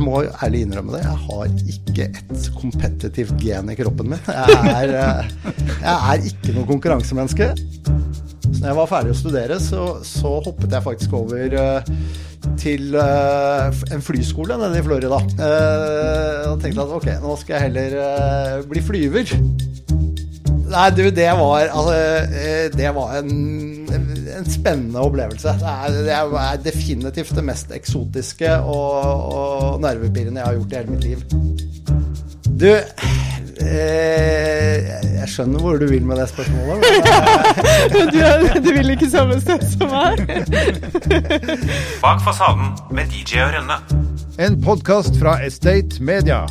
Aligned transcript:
jeg 0.00 0.06
må 0.08 0.20
ærlig 0.24 0.62
innrømme 0.64 0.94
det, 0.94 1.02
jeg 1.04 1.18
har 1.26 1.50
ikke 1.74 2.04
et 2.08 2.46
kompetitivt 2.56 3.34
gen 3.42 3.68
i 3.68 3.76
kroppen 3.76 4.14
min. 4.14 4.22
Jeg 4.32 4.70
er, 4.70 4.92
eh, 4.96 5.50
jeg 5.82 5.92
er 5.92 6.24
ikke 6.30 6.54
noe 6.56 6.68
konkurransemenneske. 6.70 7.50
Så 8.46 8.62
når 8.62 8.70
jeg 8.70 8.78
var 8.78 8.88
ferdig 8.88 9.12
å 9.12 9.18
studere, 9.18 9.58
så, 9.60 9.84
så 10.06 10.32
hoppet 10.46 10.72
jeg 10.72 10.86
faktisk 10.86 11.12
over 11.18 11.52
uh, 11.52 11.90
til 12.60 12.96
uh, 12.96 13.68
en 13.92 14.04
flyskole 14.04 14.56
nede 14.62 14.80
i 14.80 14.86
Florida. 14.88 15.20
Og 16.48 16.64
tenkte 16.64 16.86
at 16.86 16.96
ok, 16.96 17.10
nå 17.20 17.36
skal 17.42 17.58
jeg 17.58 17.68
heller 17.68 18.64
bli 18.72 18.84
flyver. 18.84 19.36
Nei, 20.70 20.88
du, 20.96 21.02
det 21.12 21.28
var 21.34 21.66
Altså, 21.66 21.94
det 22.72 22.90
var 22.96 23.16
en, 23.20 23.30
en 24.40 24.50
spennende 24.50 25.02
opplevelse. 25.04 25.54
Det 25.60 25.72
er, 25.72 25.98
det 26.08 26.16
er, 26.16 26.60
definitivt 26.64 27.34
det 27.36 27.44
mest 27.46 27.72
eksotiske 27.76 28.56
og, 28.60 29.26
og 29.36 29.80
nervepirrende 29.84 30.42
jeg 30.42 30.48
har 30.48 30.58
gjort 30.58 30.72
i 30.72 30.80
hele 30.80 30.96
mitt 30.96 31.08
liv. 31.10 31.20
Du 32.60 32.72
Eh, 33.60 34.86
jeg 35.20 35.28
skjønner 35.28 35.60
hvor 35.60 35.76
du 35.76 35.84
vil 35.90 36.04
med 36.06 36.16
det 36.16 36.28
spørsmålet. 36.30 36.84
Men, 37.92 38.08
du, 38.14 38.20
du, 38.64 38.70
vil 38.72 38.90
ikke 38.94 39.10
samme 39.10 39.36
sted 39.40 39.64
som 39.74 39.92
meg? 39.92 40.22
Bak 42.04 42.22
fasaden 42.24 42.72
med 42.90 43.12
DJ 43.12 43.42
og 43.44 43.52
Rønne. 43.58 43.76
En 44.40 44.56
podkast 44.64 45.20
fra 45.20 45.36
Estate 45.44 46.00
Media. 46.00 46.46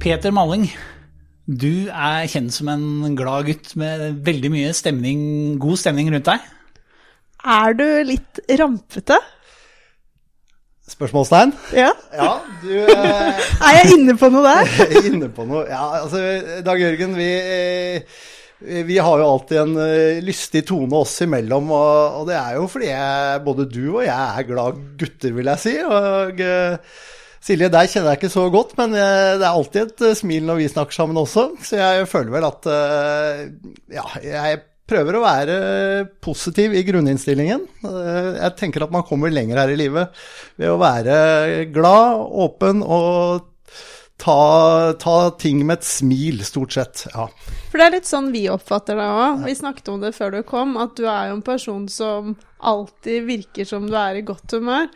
Peter 0.00 0.30
Malling, 0.30 0.70
du 1.50 1.90
er 1.90 2.28
kjent 2.30 2.54
som 2.54 2.68
en 2.70 3.16
glad 3.18 3.48
gutt 3.48 3.74
med 3.80 4.22
veldig 4.26 4.50
mye 4.54 4.72
stemning, 4.76 5.20
god 5.58 5.80
stemning 5.82 6.10
rundt 6.14 6.28
deg. 6.28 6.48
Er 7.40 7.74
du 7.74 7.86
litt 8.06 8.40
rampete? 8.60 9.16
Spørsmålstegn? 10.90 11.52
Ja. 11.74 11.90
ja 12.14 12.30
du, 12.62 12.70
eh, 12.94 13.40
er 13.62 13.78
jeg 13.80 13.96
inne 13.96 14.16
på 14.18 14.30
noe 14.30 14.42
der? 14.46 14.70
inne 15.10 15.30
på 15.34 15.46
noe, 15.48 15.64
ja. 15.70 15.82
Altså, 16.02 16.22
Dag 16.66 16.82
Jørgen, 16.82 17.14
vi, 17.18 17.28
eh, 17.38 18.18
vi 18.86 18.98
har 19.00 19.22
jo 19.22 19.28
alltid 19.30 19.62
en 19.62 19.78
uh, 19.78 20.18
lystig 20.22 20.64
tone 20.68 20.98
oss 20.98 21.16
imellom. 21.26 21.70
Og, 21.70 22.18
og, 22.20 22.26
det 22.30 22.36
er 22.38 22.58
jo 22.58 22.66
fordi 22.70 22.90
jeg, 22.90 23.40
både 23.46 23.70
du 23.70 23.84
og 23.86 24.04
jeg 24.04 24.18
er 24.18 24.50
glad 24.50 24.82
gutter, 25.00 25.34
vil 25.38 25.50
jeg 25.54 25.64
si. 25.64 25.76
Og 25.86 26.44
uh, 26.46 27.00
Silje, 27.40 27.70
deg 27.72 27.88
kjenner 27.88 28.12
jeg 28.12 28.20
ikke 28.20 28.32
så 28.32 28.46
godt, 28.52 28.74
men 28.76 28.92
uh, 28.92 29.36
det 29.40 29.46
er 29.46 29.50
alltid 29.50 29.94
et 29.94 30.18
smil 30.18 30.44
når 30.48 30.60
vi 30.60 30.72
snakker 30.72 30.96
sammen 30.96 31.20
også. 31.20 31.46
Så 31.64 31.78
jeg 31.80 32.08
føler 32.10 32.34
vel 32.34 32.48
at 32.50 32.68
ja, 33.90 34.04
jeg 34.20 34.60
prøver 34.90 35.16
å 35.16 35.22
være 35.24 35.58
positiv 36.22 36.74
i 36.74 36.82
grunninnstillingen. 36.86 37.62
Eh, 37.86 38.30
jeg 38.40 38.56
tenker 38.58 38.84
at 38.84 38.94
man 38.94 39.06
kommer 39.06 39.32
lenger 39.32 39.62
her 39.62 39.72
i 39.72 39.78
livet 39.78 40.20
ved 40.58 40.72
å 40.72 40.80
være 40.80 41.14
glad, 41.74 42.24
åpen 42.46 42.82
og 42.82 43.46
ta, 44.20 44.92
ta 45.00 45.16
ting 45.40 45.62
med 45.64 45.78
et 45.78 45.88
smil, 45.88 46.42
stort 46.46 46.76
sett. 46.76 47.06
Ja. 47.14 47.28
For 47.70 47.80
det 47.80 47.86
er 47.86 47.96
litt 47.98 48.10
sånn 48.10 48.32
vi 48.34 48.44
oppfatter 48.52 48.98
deg 48.98 49.22
òg. 49.22 49.46
Vi 49.46 49.56
snakket 49.60 49.92
om 49.92 50.02
det 50.02 50.12
før 50.16 50.34
du 50.36 50.42
kom, 50.48 50.76
at 50.80 50.96
du 50.98 51.06
er 51.06 51.30
jo 51.30 51.38
en 51.38 51.46
person 51.46 51.86
som 51.90 52.34
alltid 52.58 53.24
virker 53.28 53.68
som 53.68 53.86
du 53.88 53.96
er 53.96 54.18
i 54.18 54.26
godt 54.26 54.58
humør. 54.58 54.90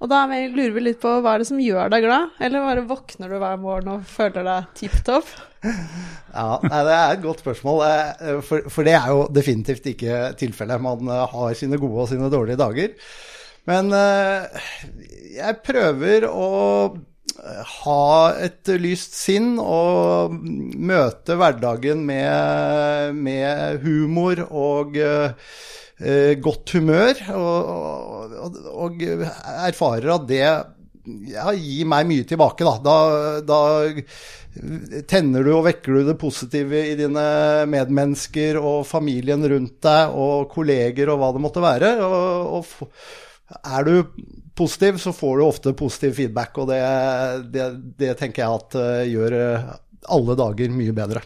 Og 0.00 0.08
da 0.08 0.22
lurer 0.30 0.72
vi 0.72 0.82
litt 0.82 1.00
på 1.02 1.10
hva 1.20 1.34
er 1.34 1.42
det 1.42 1.50
som 1.50 1.60
gjør 1.60 1.90
deg 1.92 2.06
glad? 2.06 2.30
Eller 2.40 2.64
bare 2.64 2.84
våkner 2.88 3.28
du 3.28 3.36
hver 3.36 3.58
morgen 3.60 3.90
og 3.98 4.06
føler 4.08 4.46
deg 4.46 4.70
tipp 4.78 4.96
topp? 5.06 5.28
Ja, 6.30 6.56
Det 6.62 6.94
er 6.94 7.10
et 7.16 7.24
godt 7.24 7.42
spørsmål. 7.42 7.82
Eh, 7.84 8.38
for, 8.46 8.64
for, 8.72 8.86
det 8.86 8.94
er 8.96 9.10
jo 9.12 9.26
definitivt 9.34 9.90
ikke 9.92 10.30
tilfellet. 10.40 10.80
Man 10.80 11.10
eh, 11.10 11.26
har 11.34 11.56
sine 11.58 11.76
gode 11.80 12.06
og 12.06 12.08
sine 12.08 12.30
dårlige 12.32 12.60
dager. 12.60 12.94
Men 13.68 13.92
eh, 13.92 14.62
jeg 15.36 15.58
prøver 15.66 16.24
å 16.30 16.46
ha 17.40 18.34
et 18.44 18.68
lyst 18.80 19.14
sinn 19.16 19.54
og 19.60 20.34
møte 20.34 21.36
hverdagen 21.40 22.02
med, 22.06 23.14
med 23.16 23.80
humor 23.84 24.42
og 24.48 24.98
eh, 25.00 26.34
godt 26.40 26.74
humør, 26.76 27.22
og, 27.36 28.34
og, 28.44 28.60
og, 28.74 29.06
erfarer 29.64 30.12
at 30.16 30.28
det 30.28 30.42
ja, 30.42 31.48
gir 31.56 31.88
meg 31.88 32.10
mye 32.10 32.28
tilbake. 32.28 32.66
Da. 32.66 32.76
Da, 32.84 33.40
da 33.46 35.02
tenner 35.08 35.46
du 35.46 35.52
og 35.54 35.64
vekker 35.68 35.96
du 35.96 36.10
det 36.10 36.18
positive 36.20 36.84
i 36.90 36.96
dine 36.98 37.24
medmennesker 37.70 38.58
og 38.60 38.82
familien 38.88 39.44
rundt 39.48 39.78
deg 39.86 40.14
og 40.18 40.50
kolleger 40.52 41.12
og 41.12 41.20
hva 41.22 41.32
det 41.36 41.44
måtte 41.46 41.64
være. 41.64 41.96
Og, 42.04 42.60
og 42.60 43.60
er 43.60 43.86
du 43.86 43.94
positiv, 44.60 45.00
så 45.02 45.14
får 45.16 45.40
du 45.40 45.44
ofte 45.48 45.74
positiv 45.76 46.14
feedback, 46.20 46.60
og 46.60 46.70
det, 46.70 46.80
det, 47.54 47.68
det 48.04 48.14
tenker 48.20 48.44
jeg 48.44 48.60
at 48.60 48.78
uh, 48.78 49.02
gjør 49.08 49.36
alle 50.10 50.36
dager 50.38 50.76
mye 50.76 50.94
bedre. 50.96 51.24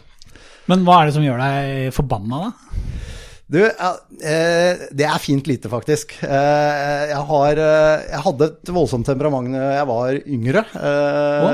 Men 0.71 0.81
hva 0.87 1.01
er 1.01 1.09
det 1.09 1.17
som 1.17 1.25
gjør 1.25 1.43
deg 1.43 1.93
forbanna, 1.93 2.47
da? 2.47 3.11
Du, 3.45 3.59
eh, 3.61 4.85
det 4.89 5.05
er 5.05 5.21
fint 5.21 5.45
lite, 5.45 5.69
faktisk. 5.69 6.15
Eh, 6.25 7.01
jeg, 7.11 7.19
har, 7.29 7.59
eh, 7.61 8.05
jeg 8.09 8.21
hadde 8.25 8.47
et 8.49 8.71
voldsomt 8.73 9.05
temperament 9.05 9.53
da 9.53 9.67
jeg 9.75 9.89
var 9.91 10.17
yngre. 10.23 10.63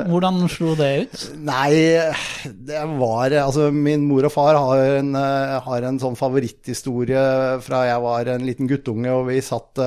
Hvordan 0.08 0.40
slo 0.52 0.72
det 0.80 0.92
ut? 1.04 1.26
Nei, 1.44 2.00
det 2.48 2.86
var 2.96 3.36
Altså, 3.42 3.68
min 3.76 4.06
mor 4.08 4.30
og 4.30 4.32
far 4.32 4.56
har 4.56 5.02
en, 5.02 5.12
har 5.68 5.88
en 5.90 6.00
sånn 6.00 6.16
favoritthistorie 6.20 7.26
fra 7.66 7.84
jeg 7.90 8.04
var 8.08 8.32
en 8.38 8.48
liten 8.48 8.72
guttunge 8.72 9.12
og 9.12 9.28
vi 9.28 9.42
satt 9.44 9.82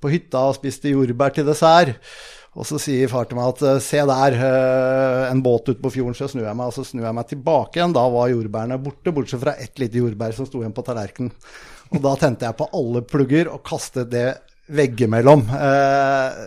på 0.00 0.12
hytta 0.12 0.46
og 0.52 0.60
spiste 0.60 0.94
jordbær 0.94 1.34
til 1.34 1.50
dessert. 1.50 1.98
Og 2.58 2.66
så 2.66 2.80
sier 2.82 3.10
far 3.10 3.28
til 3.30 3.38
meg 3.38 3.52
at 3.52 3.62
eh, 3.62 3.82
se 3.84 4.02
der, 4.10 4.36
eh, 4.42 5.30
en 5.30 5.42
båt 5.44 5.70
ute 5.70 5.78
på 5.82 5.92
fjorden, 5.94 6.16
så 6.18 6.26
snur 6.30 6.48
jeg 6.48 6.58
meg. 6.58 6.72
Og 6.72 6.74
så 6.74 6.86
snur 6.86 7.06
jeg 7.06 7.16
meg 7.16 7.30
tilbake 7.30 7.78
igjen. 7.78 7.94
Da 7.94 8.04
var 8.10 8.30
jordbærene 8.32 8.80
borte, 8.82 9.14
bortsett 9.14 9.42
fra 9.42 9.54
ett 9.62 9.78
lite 9.78 10.02
jordbær 10.02 10.34
som 10.34 10.48
sto 10.48 10.62
igjen 10.62 10.74
på 10.74 10.84
tallerkenen. 10.86 11.34
Og 11.94 12.02
da 12.02 12.14
tente 12.18 12.46
jeg 12.46 12.58
på 12.58 12.70
alle 12.74 13.02
plugger 13.06 13.50
og 13.50 13.62
kastet 13.66 14.10
det 14.10 14.28
veggimellom. 14.70 15.44
Eh, 15.54 16.40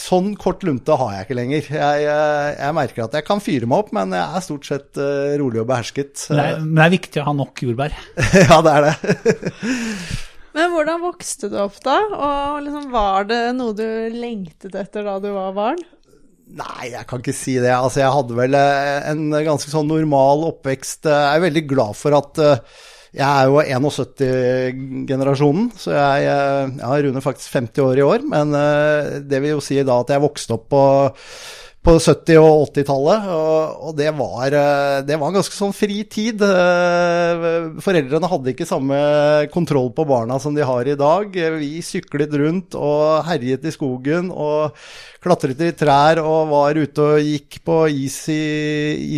sånn 0.00 0.34
kort 0.40 0.64
lunte 0.68 0.96
har 1.00 1.14
jeg 1.16 1.26
ikke 1.26 1.38
lenger. 1.38 1.70
Jeg, 1.80 2.04
jeg, 2.04 2.76
merker 2.76 3.06
at 3.06 3.16
jeg 3.16 3.26
kan 3.28 3.40
fyre 3.44 3.68
meg 3.68 3.86
opp, 3.86 3.94
men 3.96 4.12
jeg 4.16 4.36
er 4.36 4.44
stort 4.44 4.68
sett 4.68 5.00
rolig 5.40 5.60
og 5.64 5.68
behersket. 5.72 6.26
Det 6.28 6.44
er, 6.44 6.60
men 6.60 6.76
det 6.76 6.84
er 6.86 6.94
viktig 6.98 7.24
å 7.24 7.26
ha 7.28 7.34
nok 7.40 7.64
jordbær? 7.68 7.96
ja, 8.44 8.60
det 8.64 8.76
er 8.76 8.86
det. 8.88 9.16
Men 10.52 10.72
hvordan 10.74 11.00
vokste 11.00 11.48
du 11.52 11.56
opp 11.62 11.78
da, 11.84 11.96
og 12.12 12.62
liksom, 12.66 12.90
var 12.92 13.28
det 13.30 13.40
noe 13.56 13.72
du 13.76 13.86
lengtet 14.12 14.76
etter 14.76 15.06
da 15.08 15.16
du 15.22 15.30
var 15.32 15.54
barn? 15.56 15.80
Nei, 16.52 16.90
jeg 16.92 17.06
kan 17.08 17.22
ikke 17.22 17.32
si 17.36 17.54
det. 17.62 17.72
Altså, 17.72 18.02
jeg 18.02 18.12
hadde 18.12 18.36
vel 18.36 18.56
eh, 18.58 19.10
en 19.12 19.30
ganske 19.32 19.70
sånn 19.72 19.88
normal 19.88 20.44
oppvekst. 20.50 21.08
Jeg 21.08 21.38
er 21.38 21.46
veldig 21.46 21.64
glad 21.70 21.96
for 21.96 22.16
at 22.18 22.40
eh, 22.42 22.82
jeg 23.12 23.28
er 23.28 23.48
jo 23.48 23.60
71-generasjonen, 23.78 25.70
så 25.76 25.94
jeg, 25.96 26.28
eh, 26.28 26.76
jeg 26.76 26.88
har 26.90 27.04
rundet 27.06 27.24
faktisk 27.24 27.56
50 27.56 27.86
år 27.86 28.02
i 28.02 28.06
år. 28.08 28.28
Men 28.28 28.52
det 29.28 29.40
vil 29.40 29.56
jo 29.56 29.64
si 29.64 29.80
da 29.80 30.00
at 30.02 30.12
jeg 30.12 30.24
vokste 30.24 30.56
opp 30.58 30.68
på 30.72 30.84
på 31.82 31.96
70- 31.98 32.38
og 32.38 32.68
80-tallet. 32.70 33.28
Og, 33.82 33.90
det, 33.98 34.10
var, 34.14 34.54
eh, 34.54 34.98
det, 35.06 35.18
var, 35.18 35.34
ganske 35.34 35.56
sånn 35.56 35.74
fri 35.74 36.02
tid. 36.10 36.42
Eh, 36.46 37.46
foreldrene 37.82 38.30
hadde 38.30 38.54
ikke 38.54 38.68
samme 38.68 38.98
kontroll 39.54 39.90
på 39.94 40.06
barna 40.08 40.38
som 40.42 40.54
de 40.54 40.66
har 40.66 40.86
i 40.86 40.98
dag. 40.98 41.34
Vi 41.58 41.72
syklet 41.86 42.34
rundt 42.38 42.78
og 42.78 43.26
herjet 43.26 43.66
i 43.66 43.74
skogen 43.74 44.30
og 44.30 44.78
klatret 45.22 45.60
i 45.62 45.70
trær 45.78 46.18
og 46.22 46.50
var 46.50 46.78
ute 46.78 47.04
og 47.14 47.22
gikk 47.22 47.60
på 47.66 47.76
is 47.90 48.16
i, 48.32 48.42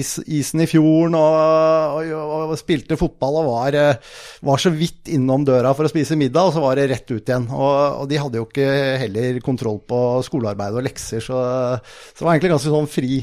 is, 0.00 0.18
isen 0.28 0.60
i 0.64 0.68
fjorden 0.68 1.16
og, 1.16 2.10
og, 2.12 2.52
og 2.52 2.58
spilte 2.60 2.98
fotball 3.00 3.40
og 3.40 3.48
var, 3.48 3.78
eh, 3.78 4.18
var, 4.44 4.60
så 4.60 4.72
vidt 4.74 5.08
innom 5.16 5.46
døra 5.48 5.72
for 5.76 5.88
å 5.88 5.92
spise 5.92 6.18
middag, 6.20 6.50
og 6.50 6.56
så 6.56 6.64
var 6.64 6.78
det 6.78 6.88
rett 6.92 7.08
ut 7.08 7.22
igjen. 7.22 7.48
Og, 7.48 8.02
og 8.02 8.10
de 8.10 8.20
hadde 8.20 8.40
jo 8.40 8.48
ikke 8.48 8.68
heller 9.00 9.40
kontroll 9.44 9.80
på 9.88 10.00
skolearbeid 10.26 10.76
og 10.76 10.86
lekser, 10.88 11.24
så, 11.24 11.40
så 11.80 12.20
det 12.20 12.28
var 12.28 12.34
egentlig 12.34 12.53
ganske 12.54 12.74
sånn 12.74 12.90
fri, 12.90 13.22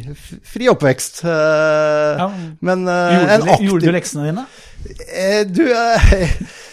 fri 0.54 0.70
oppvekst. 0.72 1.24
Eh, 1.26 2.22
ja. 2.22 2.28
Men 2.62 2.84
uh, 2.88 3.16
gjorde, 3.16 3.40
aktiv... 3.46 3.70
gjorde 3.70 3.88
du 3.88 3.96
leksene 3.98 4.28
dine? 4.30 4.50
Du 5.52 5.64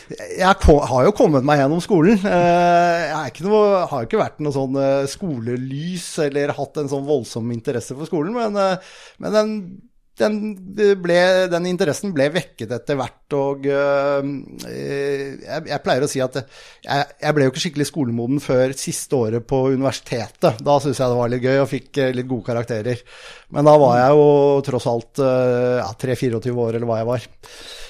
jeg 0.08 0.48
har 0.48 1.04
jo 1.04 1.12
kommet 1.16 1.44
meg 1.46 1.60
gjennom 1.60 1.82
skolen. 1.84 2.16
Eh, 2.24 3.02
jeg 3.10 3.44
noe, 3.44 3.82
har 3.90 4.06
ikke 4.06 4.20
vært 4.20 4.40
noe 4.44 4.54
sånn 4.54 4.78
eh, 4.80 5.08
skolelys 5.10 6.06
eller 6.24 6.54
hatt 6.56 6.80
en 6.80 6.88
sånn 6.90 7.04
voldsom 7.08 7.50
interesse 7.52 7.96
for 7.96 8.08
skolen, 8.08 8.32
men, 8.36 8.56
eh, 8.56 8.94
men 9.22 9.36
den, 9.36 9.52
den, 10.20 10.38
ble, 11.02 11.18
den, 11.52 11.68
interessen 11.70 12.12
ble 12.16 12.28
vekket 12.34 12.74
etter 12.76 12.98
hvert. 12.98 13.36
Og 13.38 13.66
jeg, 13.68 15.38
jeg 15.70 15.80
pleier 15.84 16.06
å 16.06 16.10
si 16.10 16.22
at 16.24 16.40
jeg, 16.40 16.44
jeg, 16.84 17.32
ble 17.36 17.46
jo 17.46 17.52
ikke 17.52 17.64
skikkelig 17.64 17.88
skolemoden 17.90 18.42
før 18.44 18.76
siste 18.78 19.18
året 19.18 19.48
på 19.48 19.64
universitetet. 19.74 20.62
Da 20.64 20.78
syntes 20.82 21.00
jeg 21.02 21.12
det 21.12 21.20
var 21.22 21.32
litt 21.32 21.44
gøy 21.48 21.62
og 21.62 21.72
fikk 21.72 22.02
litt 22.16 22.30
gode 22.30 22.48
karakterer. 22.50 23.02
Men 23.54 23.68
da 23.68 23.76
var 23.80 23.98
jeg 24.02 24.20
jo 24.20 24.30
tross 24.68 24.88
alt 24.90 25.22
ja, 25.22 25.90
3-24 26.06 26.54
år, 26.54 26.78
eller 26.78 26.88
hva 26.88 27.02
jeg 27.02 27.12
var. 27.12 27.28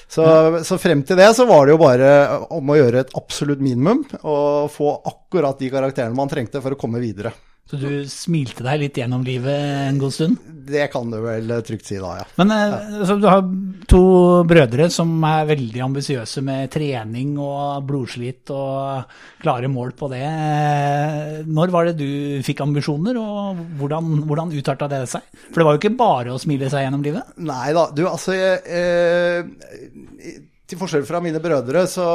Så, 0.09 0.23
så, 0.65 0.79
frem 0.81 1.03
til 1.05 1.19
det 1.19 1.27
så 1.37 1.45
var 1.45 1.67
det 1.67 1.75
jo 1.75 1.81
bare 1.83 2.09
om 2.55 2.71
å 2.73 2.77
gjøre 2.79 3.03
et 3.03 3.11
absolutt 3.19 3.61
minimum 3.61 4.01
og 4.23 4.71
få 4.73 4.95
akkurat 5.05 5.59
de 5.61 5.69
karakterene 5.69 6.17
man 6.17 6.31
trengte 6.31 6.63
for 6.63 6.73
å 6.73 6.79
komme 6.81 7.01
videre. 7.03 7.35
Så 7.69 7.77
du 7.77 7.89
smilte 8.09 8.63
deg 8.65 8.79
litt 8.81 8.95
gjennom 8.97 9.21
livet 9.21 9.53
en 9.91 9.99
god 10.01 10.13
stund? 10.15 10.39
Det 10.69 10.87
kan 10.89 11.09
du 11.11 11.19
vel 11.21 11.51
trygt 11.65 11.85
si 11.85 11.99
da, 12.01 12.15
ja. 12.17 12.25
Men 12.39 12.53
altså, 12.53 13.17
du 13.21 13.27
har 13.29 13.43
to 13.89 14.01
brødre 14.49 14.87
som 14.93 15.11
er 15.29 15.45
veldig 15.51 15.83
ambisiøse 15.85 16.41
med 16.45 16.71
trening 16.73 17.35
og 17.37 17.85
blodslit 17.89 18.49
og 18.53 19.13
klare 19.43 19.69
mål 19.69 19.93
på 20.01 20.09
det. 20.15 20.23
Eh, 20.25 21.39
Når 21.45 21.73
var 21.73 21.89
det 21.91 21.95
du 22.01 22.41
fikk 22.45 22.65
ambisjoner, 22.65 23.21
og 23.21 23.61
hvordan, 23.77 24.23
hvordan 24.25 24.53
utarta 24.57 24.89
det 24.89 25.03
seg? 25.13 25.29
For 25.51 25.61
det 25.61 25.69
var 25.69 25.77
jo 25.77 25.83
ikke 25.83 25.97
bare 26.01 26.33
å 26.33 26.41
smile 26.41 26.69
seg 26.73 26.87
gjennom 26.87 27.05
livet? 27.05 27.33
Nei 27.37 27.69
da, 27.77 27.85
du 27.93 28.05
altså 28.09 28.37
jeg, 28.37 28.63
eh, 28.65 30.39
Til 30.69 30.81
forskjell 30.81 31.05
fra 31.05 31.21
mine 31.21 31.41
brødre, 31.41 31.85
så, 31.89 32.09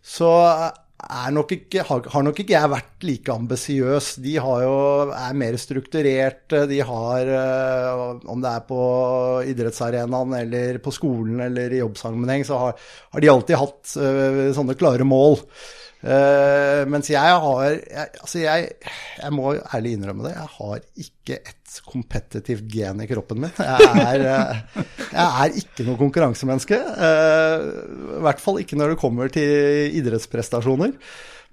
så 0.00 0.32
nok 1.34 1.52
ikke, 1.54 1.84
har, 1.86 2.22
nok 2.24 2.40
ikke 2.42 2.54
jeg 2.54 2.70
vært 2.72 3.06
like 3.06 3.32
ambisiøs. 3.32 4.12
De 4.22 4.36
jo, 4.36 4.74
er 5.16 5.36
mer 5.38 5.56
strukturerte. 5.60 6.64
De 6.70 6.80
har, 6.86 7.32
eh, 7.40 8.04
om 8.30 8.42
det 8.42 8.52
er 8.52 8.64
på 8.68 8.80
idrettsarenaen 9.50 10.36
eller 10.42 10.80
på 10.84 10.92
skolen 10.94 11.40
eller 11.46 11.72
i 11.72 11.82
jobbsammenheng, 11.82 12.46
så 12.46 12.60
har, 12.64 12.88
har 13.14 13.24
de 13.24 13.32
alltid 13.32 13.60
hatt 13.60 13.94
eh, 13.96 14.40
sånne 14.56 14.76
klare 14.80 15.06
mål. 15.08 15.38
Eh, 16.00 16.82
mens 16.88 17.10
jeg 17.12 17.20
har 17.44 17.58
jeg, 17.68 18.06
Altså, 18.22 18.38
jeg, 18.40 18.70
jeg 19.20 19.32
må 19.36 19.52
ærlig 19.58 19.96
innrømme 19.96 20.24
det. 20.24 20.32
Jeg 20.36 20.52
har 20.56 20.84
ikke 21.04 21.40
et 21.40 21.80
kompetitivt 21.86 22.64
gen 22.72 23.02
i 23.04 23.08
kroppen 23.10 23.42
min. 23.44 23.52
Jeg 23.60 23.90
er, 24.00 24.24
uh, 24.24 24.86
jeg 25.12 25.26
er 25.26 25.58
ikke 25.60 25.84
noe 25.86 26.00
konkurransemenneske. 26.00 26.78
Uh, 26.80 28.16
I 28.16 28.24
hvert 28.26 28.40
fall 28.42 28.62
ikke 28.62 28.80
når 28.80 28.94
det 28.94 29.02
kommer 29.02 29.32
til 29.34 29.98
idrettsprestasjoner. 30.00 30.96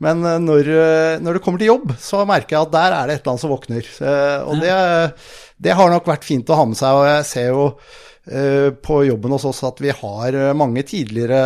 Men 0.04 0.22
når, 0.22 0.68
når 1.26 1.34
det 1.34 1.40
kommer 1.42 1.58
til 1.58 1.72
jobb, 1.72 1.96
så 1.98 2.20
merker 2.30 2.54
jeg 2.54 2.68
at 2.68 2.74
der 2.76 2.94
er 2.94 3.08
det 3.10 3.16
et 3.16 3.24
eller 3.24 3.32
annet 3.32 3.42
som 3.42 3.50
våkner. 3.50 3.88
Og 4.46 4.60
det, 4.62 4.76
det 5.66 5.74
har 5.74 5.90
nok 5.90 6.06
vært 6.12 6.28
fint 6.28 6.52
å 6.54 6.60
ha 6.60 6.68
med 6.70 6.78
seg, 6.78 7.00
og 7.00 7.08
jeg 7.10 7.24
ser 7.26 7.48
jo 7.50 7.64
på 8.84 9.00
jobben 9.08 9.32
hos 9.32 9.46
oss 9.48 9.64
at 9.68 9.80
vi 9.84 9.94
har 9.96 10.36
eh, 10.36 10.54
mange 10.58 10.84
tidligere 10.88 11.40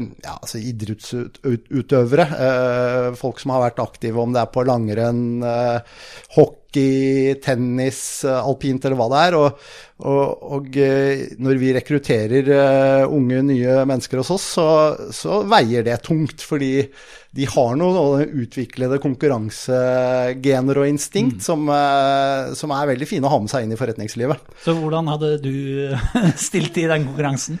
ja, 0.00 0.38
altså 0.38 0.60
idrettsutøvere. 0.62 2.26
eh, 2.46 3.06
folk 3.18 3.42
som 3.42 3.52
har 3.54 3.66
vært 3.66 3.82
aktive, 3.84 4.20
om 4.22 4.32
det 4.32 4.40
er 4.42 4.50
på 4.54 4.64
langrenn, 4.64 5.22
eh, 5.44 6.02
hockey, 6.38 7.34
tennis, 7.44 8.24
eh, 8.24 8.38
alpint 8.40 8.84
eller 8.84 9.00
hva 9.00 9.08
det 9.12 9.22
er. 9.28 9.38
Og, 9.38 9.66
og, 10.08 10.46
og 10.56 10.78
eh, 10.80 11.26
når 11.42 11.60
vi 11.60 11.74
rekrutterer 11.76 12.52
eh, 12.56 13.04
unge, 13.06 13.42
nye 13.52 13.82
mennesker 13.88 14.22
hos 14.22 14.32
oss, 14.36 14.46
så, 14.56 14.68
så 15.12 15.42
veier 15.48 15.84
det 15.86 16.00
tungt. 16.08 16.40
Fordi 16.48 16.74
de 17.32 17.46
har 17.48 17.76
noen 17.80 18.26
utviklede 18.42 18.98
konkurransegener 19.00 20.80
og 20.82 20.88
instinkt 20.90 21.40
som, 21.44 21.64
eh, 21.72 22.52
som 22.58 22.74
er 22.76 22.90
veldig 22.90 23.08
fine 23.08 23.24
å 23.24 23.32
ha 23.32 23.38
med 23.40 23.48
seg 23.48 23.64
inn 23.64 23.72
i 23.72 23.78
forretningslivet. 23.80 24.42
Så 24.60 24.74
hvordan 24.76 25.08
hadde 25.08 25.30
du 25.40 25.54
stilt 26.46 26.76
i 26.76 26.84
den 26.90 27.06
konkurransen? 27.08 27.56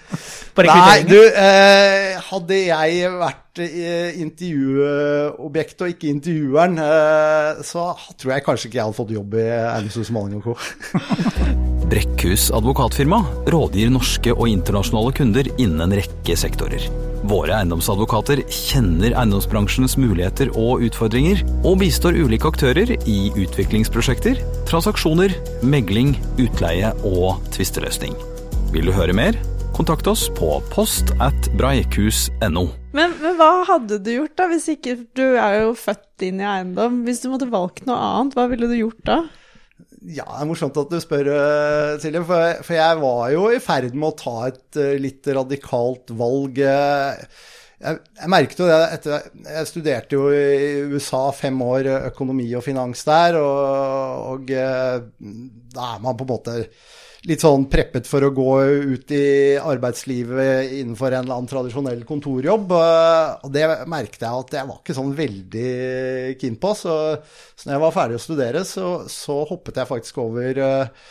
På 0.52 0.66
Nei, 0.68 0.98
du, 1.08 1.16
eh, 1.16 2.20
hadde 2.20 2.58
jeg 2.66 3.14
vært 3.16 3.62
eh, 3.64 4.20
intervjuobjekt 4.20 5.86
og 5.86 5.94
ikke 5.94 6.10
intervjueren, 6.12 6.76
eh, 6.76 7.62
så 7.64 7.86
tror 8.20 8.34
jeg 8.36 8.44
kanskje 8.44 8.68
ikke 8.68 8.80
jeg 8.80 8.90
hadde 8.90 8.98
fått 9.00 9.14
jobb 9.16 9.38
i 9.40 9.46
Eiendomshus 9.48 10.12
Maling 10.12 10.44
Co. 10.44 10.58
Brekkhus 11.92 12.50
advokatfirma 12.56 13.22
rådgir 13.52 13.88
norske 13.92 14.36
og 14.36 14.46
internasjonale 14.52 15.16
kunder 15.16 15.48
innen 15.56 15.88
en 15.88 15.96
rekke 15.96 16.36
sektorer. 16.36 17.11
Våre 17.22 17.54
eiendomsadvokater 17.54 18.42
kjenner 18.50 19.14
eiendomsbransjens 19.14 19.94
muligheter 20.00 20.50
og 20.58 20.82
utfordringer, 20.88 21.44
og 21.62 21.78
bistår 21.82 22.18
ulike 22.18 22.50
aktører 22.50 22.90
i 23.06 23.18
utviklingsprosjekter, 23.38 24.40
transaksjoner, 24.66 25.34
megling, 25.62 26.16
utleie 26.42 26.90
og 27.06 27.42
tvisteløsning. 27.54 28.16
Vil 28.74 28.90
du 28.90 28.94
høre 28.96 29.14
mer? 29.14 29.38
Kontakt 29.72 30.08
oss 30.10 30.26
på 30.36 30.58
post 30.72 31.14
at 31.22 31.46
breikhus.no. 31.56 32.64
Men, 32.92 33.14
men 33.22 33.38
hva 33.38 33.52
hadde 33.70 34.00
du 34.04 34.10
gjort 34.18 34.34
da, 34.36 34.48
hvis 34.50 34.68
ikke 34.74 34.98
Du 35.16 35.24
er 35.40 35.62
jo 35.62 35.70
født 35.78 36.26
inn 36.26 36.42
i 36.42 36.48
eiendom. 36.48 37.00
Hvis 37.06 37.22
du 37.22 37.30
måtte 37.32 37.48
valgt 37.48 37.86
noe 37.88 37.96
annet, 37.96 38.36
hva 38.36 38.48
ville 38.50 38.68
du 38.68 38.76
gjort 38.76 39.00
da? 39.08 39.22
Ja, 40.02 40.24
det 40.26 40.42
er 40.42 40.48
morsomt 40.50 40.78
at 40.80 40.90
du 40.90 40.98
spør, 41.02 41.28
eh, 41.30 41.96
Silje. 42.02 42.24
For, 42.26 42.62
for 42.66 42.74
jeg 42.74 43.00
var 43.02 43.24
jo 43.30 43.48
i 43.54 43.60
ferd 43.62 43.94
med 43.94 44.08
å 44.08 44.16
ta 44.18 44.36
et 44.48 44.78
eh, 44.82 44.96
litt 44.98 45.28
radikalt 45.30 46.10
valg. 46.18 46.58
Jeg, 46.58 47.28
jeg 47.82 48.30
merket 48.30 48.62
jo 48.62 48.66
det 48.70 48.78
etter 48.94 49.24
Jeg 49.42 49.68
studerte 49.70 50.18
jo 50.18 50.28
i 50.34 50.82
USA 50.90 51.22
fem 51.34 51.56
år 51.66 51.88
økonomi 52.12 52.48
og 52.58 52.64
finans 52.66 53.02
der, 53.06 53.38
og, 53.38 54.26
og 54.32 54.52
eh, 54.54 54.98
da 55.76 55.94
er 55.94 56.02
man 56.02 56.18
på 56.18 56.26
en 56.26 56.32
måte 56.34 56.58
litt 57.28 57.42
sånn 57.44 57.68
preppet 57.70 58.08
for 58.10 58.24
å 58.26 58.32
gå 58.34 58.46
ut 58.94 59.12
i 59.14 59.54
arbeidslivet 59.60 60.72
innenfor 60.80 61.12
en 61.14 61.22
eller 61.22 61.36
annen 61.36 61.50
tradisjonell 61.50 62.00
kontorjobb. 62.08 62.72
eh, 62.74 63.34
Og 63.46 63.52
det 63.54 63.66
merket 63.90 64.24
jeg 64.24 64.40
at 64.44 64.56
jeg 64.58 64.68
var 64.70 64.80
ikke 64.80 64.96
sånn 64.98 65.12
veldig 65.18 65.68
keen 66.40 66.56
på. 66.58 66.72
Så, 66.78 66.96
så 67.54 67.68
når 67.68 67.76
jeg 67.76 67.84
var 67.84 67.94
ferdig 67.98 68.18
å 68.18 68.24
studere, 68.24 68.64
så, 68.66 68.88
så 69.06 69.42
hoppet 69.52 69.78
jeg 69.78 69.90
faktisk 69.92 70.18
over 70.24 70.58
eh, 70.66 71.06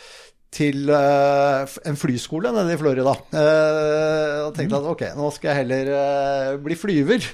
til 0.52 0.92
eh, 0.92 1.76
en 1.88 1.96
flyskole 1.96 2.52
nede 2.52 2.74
i 2.76 2.80
Florida. 2.82 3.16
Og 3.16 4.52
tenkte 4.58 4.82
at 4.82 4.90
ok, 4.92 5.06
nå 5.16 5.32
skal 5.32 5.54
jeg 5.54 5.62
heller 5.62 6.58
bli 6.60 6.76
flyver. 6.76 7.24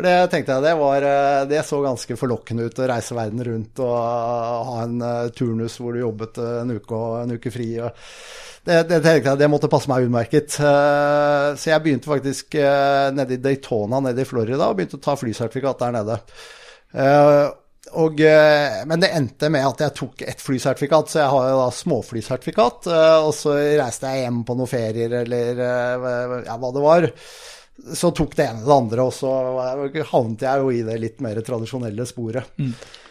For 0.00 0.06
det 0.08 0.30
tenkte 0.32 0.54
jeg 0.56 0.64
det 0.64 0.70
var 0.80 1.04
eh, 1.04 1.42
Det 1.50 1.58
så 1.68 1.78
ganske 1.84 2.16
forlokkende 2.16 2.64
ut 2.70 2.78
å 2.80 2.86
reise 2.88 3.12
verden 3.18 3.42
rundt 3.44 3.82
og 3.84 3.96
ha 4.00 4.78
en 4.86 4.94
eh, 5.04 5.26
turnus 5.36 5.74
hvor 5.76 5.92
du 5.92 6.00
jobbet 6.00 6.40
eh, 6.40 6.54
en 6.62 6.72
uke 6.72 6.96
og 6.96 7.18
en 7.20 7.34
uke 7.36 7.52
fri. 7.52 7.66
Det, 8.64 8.78
det 8.88 9.02
tenkte 9.04 9.34
jeg 9.34 9.40
det 9.42 9.48
måtte 9.52 9.68
passe 9.72 9.92
meg 9.92 10.06
utmerket. 10.08 10.56
Eh, 10.56 11.50
Så 11.60 11.68
jeg 11.68 11.84
begynte 11.84 12.08
faktisk 12.08 12.56
eh, 12.56 13.10
nede 13.12 13.36
i 13.36 13.42
Daytona 13.44 14.00
nede 14.08 14.24
i 14.24 14.28
Florida 14.32 14.70
og 14.70 14.80
begynte 14.80 14.96
å 14.96 15.04
ta 15.04 15.18
flysertifikat 15.20 15.84
der 15.84 15.94
nede. 15.98 16.16
Eh, 16.96 17.44
og, 18.00 18.24
eh, 18.24 18.80
men 18.88 19.04
det 19.04 19.12
endte 19.20 19.52
med 19.52 19.68
at 19.68 19.84
jeg 19.84 19.98
tok 20.00 20.24
ett 20.32 20.40
flysertifikat, 20.40 21.12
så 21.12 21.20
jeg 21.26 21.32
har 21.36 21.52
jo 21.52 21.60
da 21.60 21.70
småflysertifikat. 21.76 22.88
eh, 22.88 23.20
Og 23.28 23.36
så 23.36 23.52
reiste 23.84 24.16
jeg 24.16 24.24
hjem 24.24 24.42
på 24.48 24.56
noen 24.56 24.72
ferier 24.78 25.20
eller 25.26 25.64
eh, 25.68 26.36
ja, 26.48 26.56
hva 26.56 26.72
det 26.72 26.88
var. 26.88 27.10
Så 27.96 28.10
tok 28.16 28.34
det 28.36 28.48
ene 28.50 28.64
det 28.64 28.74
andre, 28.74 29.06
og 29.06 29.14
så 29.16 29.30
havnet 30.12 30.46
jeg 30.46 30.64
jo 30.64 30.72
i 30.74 30.82
det 30.86 30.98
litt 31.00 31.22
mer 31.24 31.40
tradisjonelle 31.44 32.06
sporet. 32.08 32.58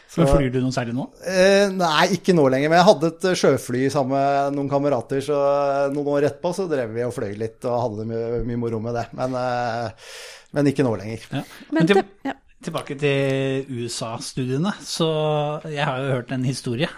Så 0.10 0.26
flyr 0.26 0.50
du 0.50 0.58
noe 0.64 0.74
særlig 0.74 0.96
nå? 0.98 1.06
Eh, 1.30 1.68
nei, 1.70 2.08
ikke 2.16 2.34
nå 2.34 2.48
lenger, 2.50 2.72
men 2.72 2.80
jeg 2.80 2.88
hadde 2.88 3.10
et 3.12 3.26
eh, 3.30 3.38
sjøfly 3.38 3.82
sammen 3.94 4.16
med 4.18 4.56
noen 4.58 4.72
kamerater, 4.72 5.22
så 5.22 5.38
eh, 5.38 5.84
noen 5.94 6.10
år 6.16 6.26
etterpå 6.32 6.52
så 6.58 6.66
drev 6.70 6.96
vi 6.96 7.04
og 7.06 7.14
fløy 7.14 7.36
litt 7.38 7.68
og 7.70 7.84
hadde 7.84 8.08
mye, 8.10 8.40
mye 8.48 8.62
moro 8.62 8.80
med 8.82 8.98
det. 8.98 9.06
Men, 9.20 9.38
eh, 9.38 10.08
men 10.58 10.72
ikke 10.72 10.86
nå 10.88 10.96
lenger. 10.98 11.28
Ja. 11.30 11.44
Men 11.78 11.92
til, 11.92 12.02
ja. 12.26 12.34
tilbake 12.66 12.98
til 12.98 13.70
USA-studiene. 13.70 14.74
Så 14.82 15.12
jeg 15.70 15.86
har 15.86 16.02
jo 16.02 16.16
hørt 16.18 16.34
en 16.34 16.48
historie 16.48 16.90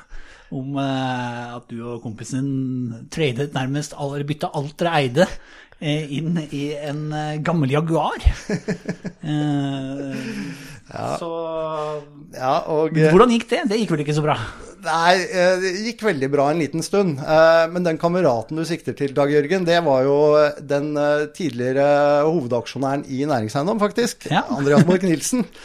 om 0.55 0.79
eh, 0.79 1.51
at 1.57 1.67
du 1.67 1.81
og 1.83 1.99
kompisen 2.05 2.47
din 2.47 3.09
tradet 3.11 3.51
nærmest 3.55 3.95
bytta 4.27 4.53
alt 4.55 4.79
dere 4.79 4.95
eide 5.01 5.27
inn 5.81 6.37
i 6.53 6.63
en 6.77 7.07
eh, 7.13 7.37
gammel 7.43 7.71
Jaguar. 7.73 8.21
Eh, 10.91 11.15
Så 11.21 11.27
Ja, 12.35 12.55
og 12.67 12.97
eh, 12.97 13.11
hvordan 13.13 13.31
gikk 13.31 13.45
det? 13.51 13.61
Det 13.69 13.77
gikk 13.79 13.93
vel 13.93 14.01
ikke 14.03 14.15
så 14.17 14.23
bra? 14.25 14.33
Nei, 14.83 15.13
eh, 15.29 15.53
det 15.61 15.71
gikk 15.85 16.01
veldig 16.03 16.29
bra 16.33 16.47
en 16.51 16.59
liten 16.59 16.83
stund. 16.83 17.19
Eh, 17.21 17.65
Men 17.71 17.85
den 17.85 17.99
kameraten 18.01 18.57
du 18.59 18.65
sikter 18.67 18.97
til, 18.97 19.13
Dag 19.15 19.31
Jørgen, 19.31 19.63
det 19.67 19.77
var 19.85 20.01
jo 20.03 20.17
den 20.67 20.91
eh, 20.97 21.27
tidligere 21.37 21.85
hovedaksjonæren 22.27 23.05
i 23.07 23.21
Næringseiendom, 23.29 23.79
faktisk. 23.79 24.27
Ja. 24.33 24.43
Andreas 24.57 24.83
Borch 24.89 25.05
Nilsen. 25.07 25.45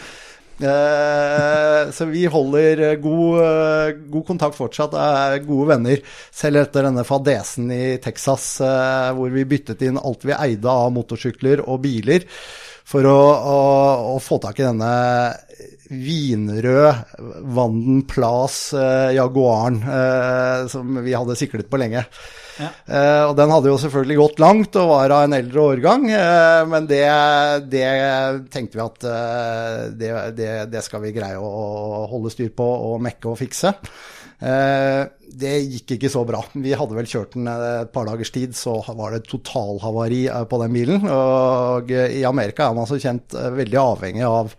Eh, 0.57 1.91
Så 1.93 2.05
vi 2.09 2.27
holder 2.27 2.97
god, 2.97 3.41
eh, 3.45 3.97
god 4.11 4.27
kontakt 4.27 4.57
fortsatt, 4.57 4.95
er 4.97 5.43
gode 5.45 5.69
venner. 5.75 6.01
Selv 6.33 6.63
etter 6.63 6.89
denne 6.89 7.05
fadesen 7.05 7.71
i 7.73 7.97
Texas 8.03 8.61
eh, 8.65 9.11
hvor 9.17 9.31
vi 9.35 9.45
byttet 9.45 9.83
inn 9.85 10.01
alt 10.01 10.25
vi 10.25 10.33
eide 10.33 10.71
av 10.73 10.93
motorsykler 10.97 11.61
og 11.67 11.83
biler 11.85 12.25
for 12.87 13.05
å, 13.11 13.19
å, 13.35 13.61
å 14.15 14.19
få 14.23 14.39
tak 14.43 14.61
i 14.63 14.67
denne 14.67 14.91
vinrød 15.91 17.21
Vanden 17.57 18.03
Plas 18.09 18.73
eh, 18.75 19.13
Jaguaren 19.19 19.81
eh, 19.83 20.67
som 20.73 20.99
vi 21.05 21.15
hadde 21.15 21.37
siklet 21.39 21.69
på 21.71 21.81
lenge. 21.83 22.07
Ja. 22.57 22.71
Eh, 22.87 23.23
og 23.29 23.35
den 23.39 23.53
hadde 23.53 23.71
jo 23.71 23.79
selvfølgelig 23.81 24.19
gått 24.21 24.43
langt 24.43 24.79
og 24.81 24.91
var 24.93 25.15
av 25.17 25.27
en 25.27 25.37
eldre 25.37 25.65
årgang, 25.75 26.07
eh, 26.09 26.63
men 26.71 26.89
det, 26.91 27.05
det 27.73 27.89
tenkte 28.53 28.79
vi 28.79 28.85
at 28.85 29.09
eh, 29.11 29.81
det, 30.01 30.13
det, 30.39 30.51
det 30.73 30.85
skal 30.87 31.05
vi 31.05 31.15
greie 31.17 31.41
å 31.41 32.07
holde 32.11 32.33
styr 32.33 32.53
på 32.57 32.67
og 32.91 33.03
mekke 33.05 33.33
og 33.33 33.41
fikse. 33.43 33.75
Eh, 34.37 35.03
det 35.37 35.53
gikk 35.65 35.97
ikke 35.97 36.13
så 36.13 36.23
bra. 36.29 36.41
Vi 36.55 36.73
hadde 36.77 36.97
vel 36.97 37.09
kjørt 37.11 37.37
den 37.37 37.51
eh, 37.51 37.83
et 37.85 37.93
par 37.93 38.09
dagers 38.09 38.33
tid, 38.35 38.57
så 38.57 38.79
var 38.97 39.13
det 39.13 39.27
totalhavari 39.29 40.25
på 40.49 40.63
den 40.65 40.81
bilen. 40.81 41.07
Og 41.13 41.93
i 41.93 42.25
Amerika 42.29 42.71
er 42.71 42.79
man 42.79 42.89
så 42.89 43.01
kjent 43.03 43.37
veldig 43.37 43.83
avhengig 43.85 44.27
av 44.29 44.57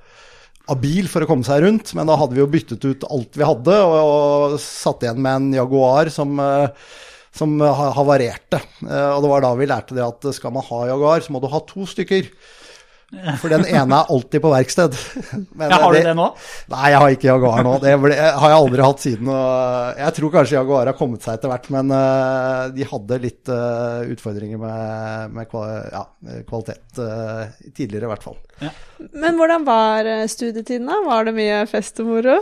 av 0.68 0.80
bil 0.84 1.08
for 1.08 1.24
å 1.24 1.28
komme 1.30 1.48
seg 1.48 1.64
rundt, 1.64 1.94
men 1.96 2.10
da 2.10 2.18
hadde 2.20 2.36
vi 2.36 2.42
jo 2.42 2.50
byttet 2.52 2.84
ut 2.84 3.06
alt 3.08 3.38
vi 3.40 3.48
hadde, 3.48 3.76
og, 3.88 3.98
og 3.98 4.56
satt 4.62 5.06
igjen 5.06 5.22
med 5.24 5.40
en 5.40 5.54
Jaguar 5.62 6.12
som, 6.14 6.34
eh, 6.44 6.90
som 7.40 7.58
ha- 7.62 7.92
havarerte. 7.96 8.60
Eh, 8.84 9.10
Og 9.16 9.24
det 9.26 9.34
var 9.34 9.46
da 9.48 9.56
vi 9.60 9.70
lærte 9.70 9.96
det 9.98 10.06
at 10.06 10.32
skal 10.36 10.54
man 10.58 10.66
ha 10.70 10.86
Jaguar, 10.92 11.22
så 11.26 11.32
må 11.36 11.42
du 11.44 11.48
ha 11.54 11.60
to 11.70 11.86
stykker. 11.90 12.32
For 13.40 13.48
den 13.48 13.62
ene 13.72 13.96
er 14.02 14.10
alltid 14.12 14.42
på 14.44 14.50
verksted. 14.52 14.92
Men 15.56 15.70
Ja, 15.72 15.78
har 15.80 15.94
du 15.96 16.00
det 16.04 16.16
nå? 16.18 16.26
Nei, 16.74 16.90
jeg 16.92 17.00
har 17.00 17.14
ikke 17.16 17.30
Jaguar 17.30 17.62
nå. 17.64 17.78
Det 17.80 17.94
ble, 18.04 18.18
har 18.20 18.52
jeg 18.52 18.58
aldri 18.58 18.84
hatt 18.84 19.00
siden. 19.06 19.30
Og 19.32 20.02
jeg 20.02 20.16
tror 20.18 20.34
kanskje 20.34 20.58
Jaguar 20.58 20.90
har 20.92 20.98
kommet 21.00 21.24
seg 21.24 21.38
etter 21.38 21.54
hvert, 21.54 21.70
men 21.72 21.94
eh, 21.96 22.66
de 22.76 22.90
hadde 22.92 23.22
litt 23.24 23.54
eh, 23.54 24.12
utfordringer 24.12 24.60
med, 24.60 25.38
med 25.40 25.56
ja, 25.96 26.04
kvalitet 26.50 27.00
eh, 27.00 27.56
tidligere, 27.72 28.10
i 28.10 28.12
hvert 28.12 28.28
fall. 28.28 28.38
Men 29.16 29.40
hvordan 29.40 29.64
var 29.72 30.12
eh, 30.18 30.26
studietiden, 30.28 30.92
da? 30.92 31.00
Var 31.08 31.30
det 31.32 31.38
mye 31.40 31.64
fest 31.72 32.04
og 32.04 32.12
moro? 32.12 32.42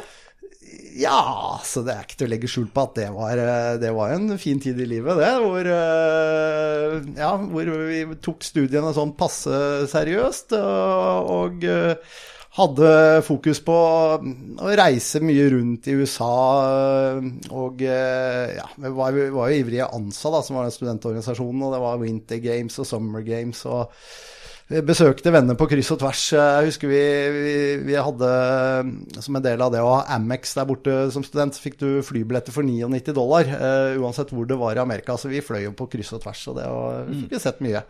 Ja, 0.95 1.59
så 1.67 1.81
det 1.83 1.91
er 1.91 2.05
ikke 2.05 2.17
til 2.21 2.27
å 2.29 2.31
legge 2.31 2.47
skjul 2.49 2.67
på 2.71 2.83
at 2.85 2.93
det 2.95 3.07
var, 3.11 3.35
eh, 3.35 3.73
det 3.81 3.89
var 3.91 4.13
en 4.15 4.37
fin 4.39 4.61
tid 4.63 4.79
i 4.79 4.87
livet, 4.87 5.17
det. 5.19 5.31
Hvor, 5.43 5.67
eh, 5.67 6.93
ja, 7.19 7.33
hvor 7.35 7.71
vi 7.89 8.05
tok 8.23 8.45
studiene 8.47 8.93
sånn 8.95 9.11
passe 9.19 9.89
seriøst. 9.91 10.55
Og, 10.55 11.65
eh, 11.67 11.95
hadde 12.55 12.91
fokus 13.27 13.59
på 13.59 13.75
å 13.75 14.75
reise 14.79 15.19
mye 15.19 15.49
rundt 15.51 15.89
i 15.91 15.97
USA. 15.99 17.19
Og 17.51 17.81
ja, 17.83 18.69
vi 18.79 18.91
var, 18.95 19.11
vi 19.11 19.27
var 19.35 19.51
jo 19.51 19.59
ivrige 19.59 19.89
ANSA, 19.91 20.31
da, 20.31 20.39
som 20.41 20.55
var 20.55 20.63
den 20.63 20.77
studentorganisasjonen. 20.77 21.65
Og 21.67 21.75
det 21.75 21.81
var 21.83 21.99
Winter 21.99 22.39
Games 22.39 22.79
og 22.79 22.87
Summer 22.87 23.27
Games. 23.27 23.65
og 23.65 23.91
besøkte 24.65 25.29
venner 25.29 25.53
på 25.53 25.67
kryss 25.69 25.91
og 25.93 25.99
tvers. 26.01 26.21
Jeg 26.33 26.69
husker 26.71 26.89
vi, 26.89 27.01
vi, 27.35 27.57
vi 27.85 27.97
hadde 28.01 28.29
som 29.21 29.37
en 29.37 29.43
del 29.45 29.61
av 29.61 29.69
det 29.75 29.83
å 29.85 29.91
ha 29.91 29.99
Amex 30.15 30.55
der 30.57 30.65
borte 30.65 30.95
som 31.13 31.21
student, 31.25 31.53
så 31.53 31.61
fikk 31.61 31.77
du 31.83 31.89
flybilletter 32.05 32.55
for 32.55 32.65
99 32.65 33.13
dollar. 33.13 33.45
Uh, 33.45 33.99
uansett 34.01 34.33
hvor 34.33 34.49
det 34.49 34.57
var 34.57 34.73
i 34.73 34.81
Amerika. 34.81 35.19
Så 35.21 35.29
vi 35.29 35.43
fløy 35.45 35.67
jo 35.67 35.75
på 35.77 35.85
kryss 35.93 36.15
og 36.17 36.23
tvers, 36.25 36.41
og 36.49 36.57
det 36.57 36.65
var, 36.65 37.05
vi 37.11 37.19
fikk 37.21 37.37
jo 37.37 37.43
sett 37.45 37.61
mye. 37.61 37.83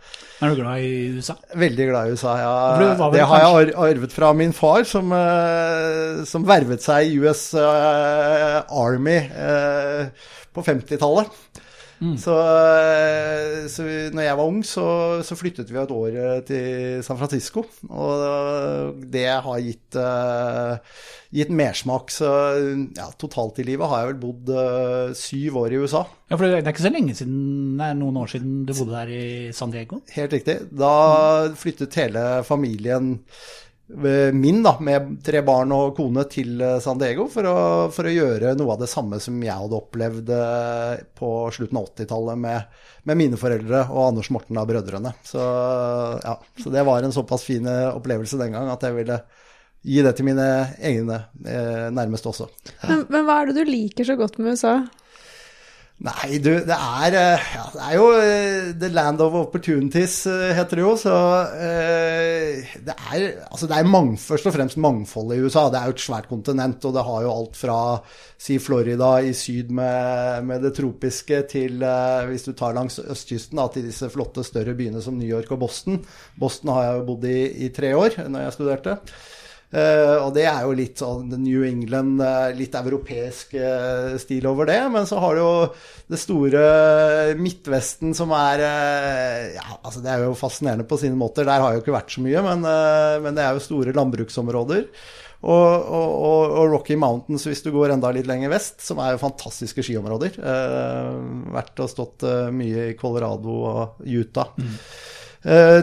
Er 0.44 0.52
du 0.52 0.60
glad 0.60 0.84
i 0.84 0.92
USA? 1.16 1.38
Veldig 1.64 1.88
glad 1.94 2.10
i 2.10 2.16
USA. 2.18 2.36
Ja. 2.42 2.54
Det 2.76 3.24
har 3.24 3.40
jeg 3.40 3.46
kanskje- 3.48 3.86
arvet 3.88 4.18
fra 4.20 4.32
min 4.36 4.52
far, 4.56 4.84
som, 4.84 5.16
uh, 5.16 6.24
som 6.28 6.44
vervet 6.44 6.84
seg 6.84 7.08
i 7.08 7.16
US 7.24 7.48
uh, 7.56 8.60
Army 8.68 9.16
eh, 9.16 10.28
på 10.52 10.64
50-tallet. 10.64 11.32
Mm. 11.98 12.16
Så, 12.20 12.34
eh, 12.36 13.66
så 13.72 13.86
vi, 13.86 13.96
når 14.12 14.26
jeg 14.26 14.38
var 14.38 14.50
ung, 14.50 14.60
så, 14.66 14.86
så 15.24 15.36
flyttet 15.38 15.70
vi 15.72 15.80
et 15.80 15.94
år 15.94 16.18
eh, 16.20 16.40
til 16.46 17.04
San 17.06 17.18
Francisco. 17.20 17.64
Og 17.88 19.00
det 19.12 19.26
har 19.46 19.62
gitt, 19.64 19.96
uh, 19.96 20.76
gitt 21.34 21.52
mersmak. 21.52 22.12
Så 22.12 22.28
ja, 22.96 23.08
totalt 23.20 23.60
i 23.62 23.66
livet 23.68 23.88
har 23.90 24.04
jeg 24.04 24.12
vel 24.12 24.22
bodd 24.26 24.52
uh, 24.52 25.16
syv 25.16 25.60
år 25.64 25.76
i 25.76 25.80
USA. 25.84 26.04
Ja, 26.28 26.36
for 26.36 26.46
Det 26.46 26.60
er 26.60 26.74
ikke 26.74 26.88
så 26.88 26.92
lenge 26.92 27.14
siden, 27.16 27.80
er 27.80 27.96
noen 27.96 28.20
år 28.20 28.32
siden 28.34 28.64
du 28.66 28.74
bodde 28.74 28.96
der 28.96 29.12
i 29.14 29.26
San 29.56 29.72
Diego? 29.72 30.02
Helt 30.16 30.34
riktig. 30.36 30.58
Da 30.74 30.94
flyttet 31.56 31.96
hele 32.02 32.26
familien 32.46 33.16
min 34.32 34.62
da, 34.64 34.72
med 34.82 35.12
tre 35.22 35.42
barn 35.46 35.70
og 35.70 35.92
kone 35.94 36.24
til 36.30 36.58
eh, 36.58 36.78
San 36.82 36.98
Diego 36.98 37.28
for 37.30 37.46
å, 37.46 37.58
for 37.94 38.08
å 38.08 38.14
gjøre 38.14 38.56
noe 38.58 38.74
av 38.74 38.80
det 38.82 38.88
samme 38.90 39.20
som 39.22 39.36
jeg 39.38 39.54
hadde 39.54 39.78
opplevd 39.78 40.32
eh, 40.34 41.04
på 41.14 41.30
slutten 41.54 41.78
av 41.78 41.86
80-tallet 41.92 42.40
med, 42.42 42.80
med 43.06 43.20
mine 43.22 43.38
foreldre 43.38 43.84
og 43.86 44.08
Anders 44.08 44.32
Morten 44.34 44.58
av 44.58 44.66
brødrene. 44.66 45.14
Så, 45.26 45.38
ja, 45.38 46.34
så 46.58 46.74
det 46.74 46.86
var 46.88 47.06
en 47.06 47.14
såpass 47.14 47.46
fin 47.46 47.68
eh, 47.70 47.92
opplevelse 47.94 48.40
den 48.42 48.58
gang 48.58 48.72
at 48.74 48.82
jeg 48.82 48.98
ville 48.98 49.20
gi 49.86 50.02
det 50.02 50.16
til 50.18 50.26
mine 50.26 50.46
egne 50.82 51.22
eh, 51.46 51.86
nærmeste 51.94 52.32
også. 52.32 52.50
Men, 52.88 53.06
men 53.12 53.26
hva 53.28 53.38
er 53.38 53.52
det 53.52 53.60
du 53.62 53.70
liker 53.70 54.08
så 54.08 54.18
godt 54.18 54.40
med 54.40 54.56
USA? 54.56 54.80
Nei, 55.96 56.36
du, 56.44 56.50
det 56.60 56.76
er, 56.76 57.14
eh, 57.16 57.44
ja, 57.56 57.62
det 57.72 57.84
er 57.86 57.92
jo 57.96 58.08
eh, 58.20 58.66
the 58.76 58.90
land 58.92 59.22
of 59.24 59.32
opportunities, 59.38 60.18
eh, 60.28 60.50
heter 60.52 60.76
det 60.76 60.82
jo. 60.84 60.90
Så 61.00 61.12
det 62.84 62.92
er, 62.92 63.22
altså 63.48 63.64
det 63.70 63.78
er 63.78 63.88
mang, 63.88 64.10
først 64.20 64.50
og 64.50 64.52
fremst 64.58 64.76
mangfold 64.76 65.32
i 65.32 65.38
USA. 65.40 65.70
Det 65.72 65.80
er 65.80 65.88
jo 65.88 65.94
et 65.96 66.04
svært 66.04 66.28
kontinent, 66.28 66.84
og 66.84 66.92
det 66.98 67.04
har 67.06 67.24
jo 67.24 67.32
alt 67.32 67.56
fra 67.56 67.78
si 68.36 68.58
Florida 68.60 69.14
i 69.24 69.32
syd 69.32 69.72
med, 69.72 70.44
med 70.50 70.68
det 70.68 70.74
tropiske 70.76 71.40
til, 71.48 71.80
hvis 72.28 72.44
du 72.44 72.52
tar 72.52 72.76
langs 72.76 73.00
østkysten, 73.00 73.56
da, 73.56 73.64
til 73.72 73.88
disse 73.88 74.10
flotte 74.12 74.44
større 74.44 74.76
byene 74.76 75.00
som 75.00 75.16
New 75.16 75.30
York 75.30 75.54
og 75.56 75.64
Boston. 75.64 76.02
Boston 76.36 76.74
har 76.76 76.90
jeg 76.90 77.00
jo 77.00 77.08
bodd 77.08 77.24
i 77.32 77.40
i 77.66 77.72
tre 77.72 77.96
år 77.96 78.20
når 78.28 78.44
jeg 78.44 78.58
studerte. 78.58 78.98
Eh, 79.76 80.16
og 80.22 80.30
det 80.32 80.46
er 80.48 80.62
jo 80.64 80.76
litt 80.76 81.00
sånn 81.02 81.28
New 81.42 81.64
England, 81.66 82.20
eh, 82.24 82.54
litt 82.56 82.76
europeisk 82.78 83.56
eh, 83.60 84.14
stil 84.22 84.48
over 84.48 84.68
det. 84.70 84.78
Men 84.92 85.08
så 85.08 85.20
har 85.20 85.36
du 85.36 85.42
jo 85.42 85.52
det 86.08 86.20
store 86.22 86.62
Midtvesten 87.36 88.14
som 88.16 88.32
er 88.36 88.62
Ja, 89.56 89.66
altså 89.82 90.00
det 90.04 90.12
er 90.12 90.24
jo 90.24 90.38
fascinerende 90.38 90.86
på 90.88 90.98
sine 91.00 91.18
måter. 91.18 91.44
Der 91.48 91.60
har 91.60 91.72
jeg 91.72 91.80
jo 91.80 91.84
ikke 91.84 91.98
vært 91.98 92.14
så 92.14 92.24
mye, 92.24 92.42
men, 92.46 92.66
men 93.24 93.36
det 93.36 93.44
er 93.44 93.56
jo 93.56 93.64
store 93.64 93.94
landbruksområder. 93.96 94.86
Og, 95.46 95.66
og, 95.84 96.54
og, 96.56 96.70
Rocky 96.72 96.96
Mountains, 96.98 97.44
hvis 97.46 97.60
du 97.62 97.68
går 97.74 97.92
enda 97.94 98.08
litt 98.14 98.26
lenger 98.26 98.50
vest, 98.50 98.80
som 98.82 98.98
er 99.02 99.14
jo 99.14 99.20
fantastiske 99.20 99.84
skiområder. 99.84 100.38
Eh, 100.40 101.18
vært 101.54 101.84
og 101.84 101.92
stått 101.92 102.24
mye 102.54 102.88
i 102.92 102.96
Colorado 102.98 103.60
og 103.68 104.00
Utah. 104.06 104.56
Eh, 104.56 105.25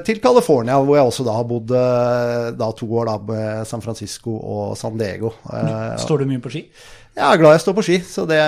til 0.03 0.19
California, 0.19 0.75
hvor 0.83 0.97
jeg 0.97 1.07
også 1.07 1.23
da 1.23 1.37
har 1.37 1.45
bodd 1.47 1.71
eh, 1.77 2.49
da 2.59 2.67
to 2.75 2.87
år 2.99 3.07
da 3.11 3.15
med 3.29 3.69
San 3.69 3.83
Francisco 3.85 4.35
og 4.35 4.73
San 4.79 4.97
Diego. 4.99 5.31
Eh, 5.47 5.93
Står 6.03 6.23
du 6.23 6.29
mye 6.31 6.43
på 6.43 6.51
ski? 6.51 6.65
jeg 7.13 7.29
er 7.29 7.37
glad 7.37 7.51
jeg 7.53 7.61
står 7.61 7.75
på 7.77 7.83
ski, 7.85 7.95
så 8.09 8.23
det, 8.25 8.39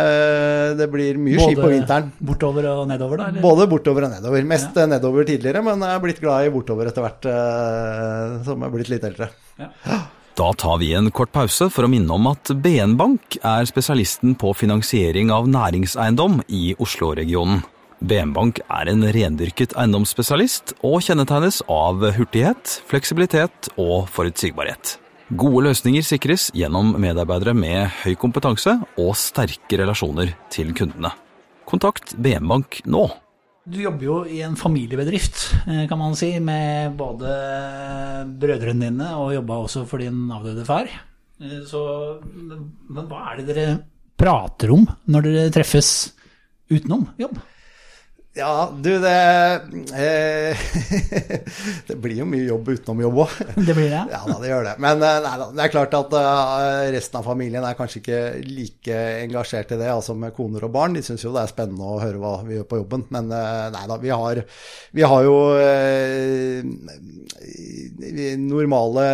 det 0.79 0.87
blir 0.89 1.19
mye 1.21 1.37
ski 1.37 1.53
på 1.53 1.69
vinteren. 1.69 2.07
bortover 2.17 2.65
og 2.71 2.87
nedover, 2.89 3.21
da? 3.21 3.27
Eller? 3.29 3.43
Både 3.43 3.67
bortover 3.69 4.07
og 4.07 4.15
nedover. 4.15 4.47
Mest 4.49 4.73
ja. 4.73 4.87
nedover 4.89 5.27
tidligere, 5.27 5.61
men 5.65 5.85
jeg 5.85 5.93
er 5.93 6.01
blitt 6.01 6.21
glad 6.23 6.47
i 6.47 6.53
bortover 6.53 6.89
etter 6.89 7.05
hvert 7.05 7.29
eh, 7.29 8.39
som 8.47 8.57
jeg 8.57 8.71
er 8.71 8.73
blitt 8.73 8.91
litt 8.95 9.05
eldre. 9.05 9.29
Da 10.35 10.49
tar 10.59 10.81
vi 10.81 10.89
en 10.97 11.11
kort 11.15 11.31
pause 11.31 11.69
for 11.71 11.85
å 11.85 11.91
minne 11.91 12.17
om 12.17 12.25
at 12.33 12.49
BN 12.59 12.97
Bank 12.99 13.37
er 13.45 13.69
spesialisten 13.69 14.33
på 14.41 14.51
finansiering 14.57 15.29
av 15.31 15.45
næringseiendom 15.47 16.41
i 16.49 16.73
Oslo-regionen. 16.81 17.61
BN 18.05 18.33
Bank 18.35 18.59
er 18.69 18.89
en 18.91 19.01
rendyrket 19.15 19.73
eiendomsspesialist 19.79 20.75
og 20.85 20.99
kjennetegnes 21.01 21.61
av 21.71 22.03
hurtighet, 22.13 22.77
fleksibilitet 22.85 23.69
og 23.81 24.09
forutsigbarhet. 24.13 24.97
Gode 25.33 25.63
løsninger 25.65 26.05
sikres 26.05 26.51
gjennom 26.53 26.91
medarbeidere 27.01 27.55
med 27.57 27.89
høy 28.03 28.13
kompetanse 28.21 28.75
og 29.01 29.15
sterke 29.17 29.79
relasjoner 29.81 30.35
til 30.53 30.69
kundene. 30.77 31.15
Kontakt 31.65 32.13
BM 32.21 32.51
Bank 32.51 32.83
nå. 32.85 33.07
Du 33.65 33.79
jobber 33.81 34.05
jo 34.05 34.19
i 34.29 34.43
en 34.45 34.53
familiebedrift, 34.59 35.47
eh, 35.65 35.87
kan 35.89 35.97
man 35.97 36.13
si, 36.13 36.35
med 36.37 36.93
både 36.99 37.31
brødrene 38.37 38.91
dine, 38.91 39.09
og 39.17 39.33
jobba 39.33 39.57
også 39.63 39.87
for 39.89 39.97
din 40.03 40.29
avdøde 40.29 40.67
far. 40.67 40.85
Eh, 41.41 41.65
Så 41.65 42.21
men 42.21 43.09
hva 43.09 43.31
er 43.31 43.41
det 43.41 43.47
dere 43.49 43.83
prater 44.15 44.69
om 44.71 44.85
når 45.07 45.21
dere 45.25 45.49
treffes 45.57 46.13
utenom 46.69 47.09
jobb? 47.17 47.41
Ja, 48.35 48.67
du, 48.83 48.89
det 48.99 49.11
eh, 49.95 50.57
Det 51.87 51.95
blir 52.03 52.17
jo 52.19 52.25
mye 52.27 52.43
jobb 52.49 52.67
utenom 52.73 52.99
jobb 53.05 53.19
òg. 53.23 53.35
Det 53.55 53.71
blir 53.77 53.87
det? 53.87 54.01
Ja 54.11 54.19
da, 54.27 54.35
det 54.41 54.49
gjør 54.49 54.65
det. 54.67 54.73
Men 54.83 55.05
eh, 55.07 55.19
nei 55.23 55.47
det 55.55 55.63
er 55.63 55.71
klart 55.71 55.95
at 55.95 56.15
eh, 56.19 56.89
resten 56.97 57.21
av 57.21 57.29
familien 57.29 57.63
er 57.63 57.77
kanskje 57.79 58.01
ikke 58.01 58.19
like 58.43 58.97
engasjert 59.21 59.71
i 59.71 59.79
det, 59.79 59.87
altså 59.93 60.17
med 60.19 60.35
koner 60.35 60.67
og 60.67 60.73
barn. 60.75 60.97
De 60.97 61.03
syns 61.05 61.23
jo 61.23 61.31
det 61.31 61.45
er 61.45 61.53
spennende 61.53 61.87
å 61.87 62.01
høre 62.03 62.19
hva 62.19 62.33
vi 62.43 62.57
gjør 62.57 62.67
på 62.73 62.81
jobben. 62.81 63.07
Men 63.15 63.31
eh, 63.39 63.63
nei 63.77 63.85
da, 63.93 63.99
vi 64.03 64.11
har, 64.11 64.43
vi 64.99 65.07
har 65.13 65.29
jo 65.29 65.39
eh, 65.63 66.59
normale 68.43 69.07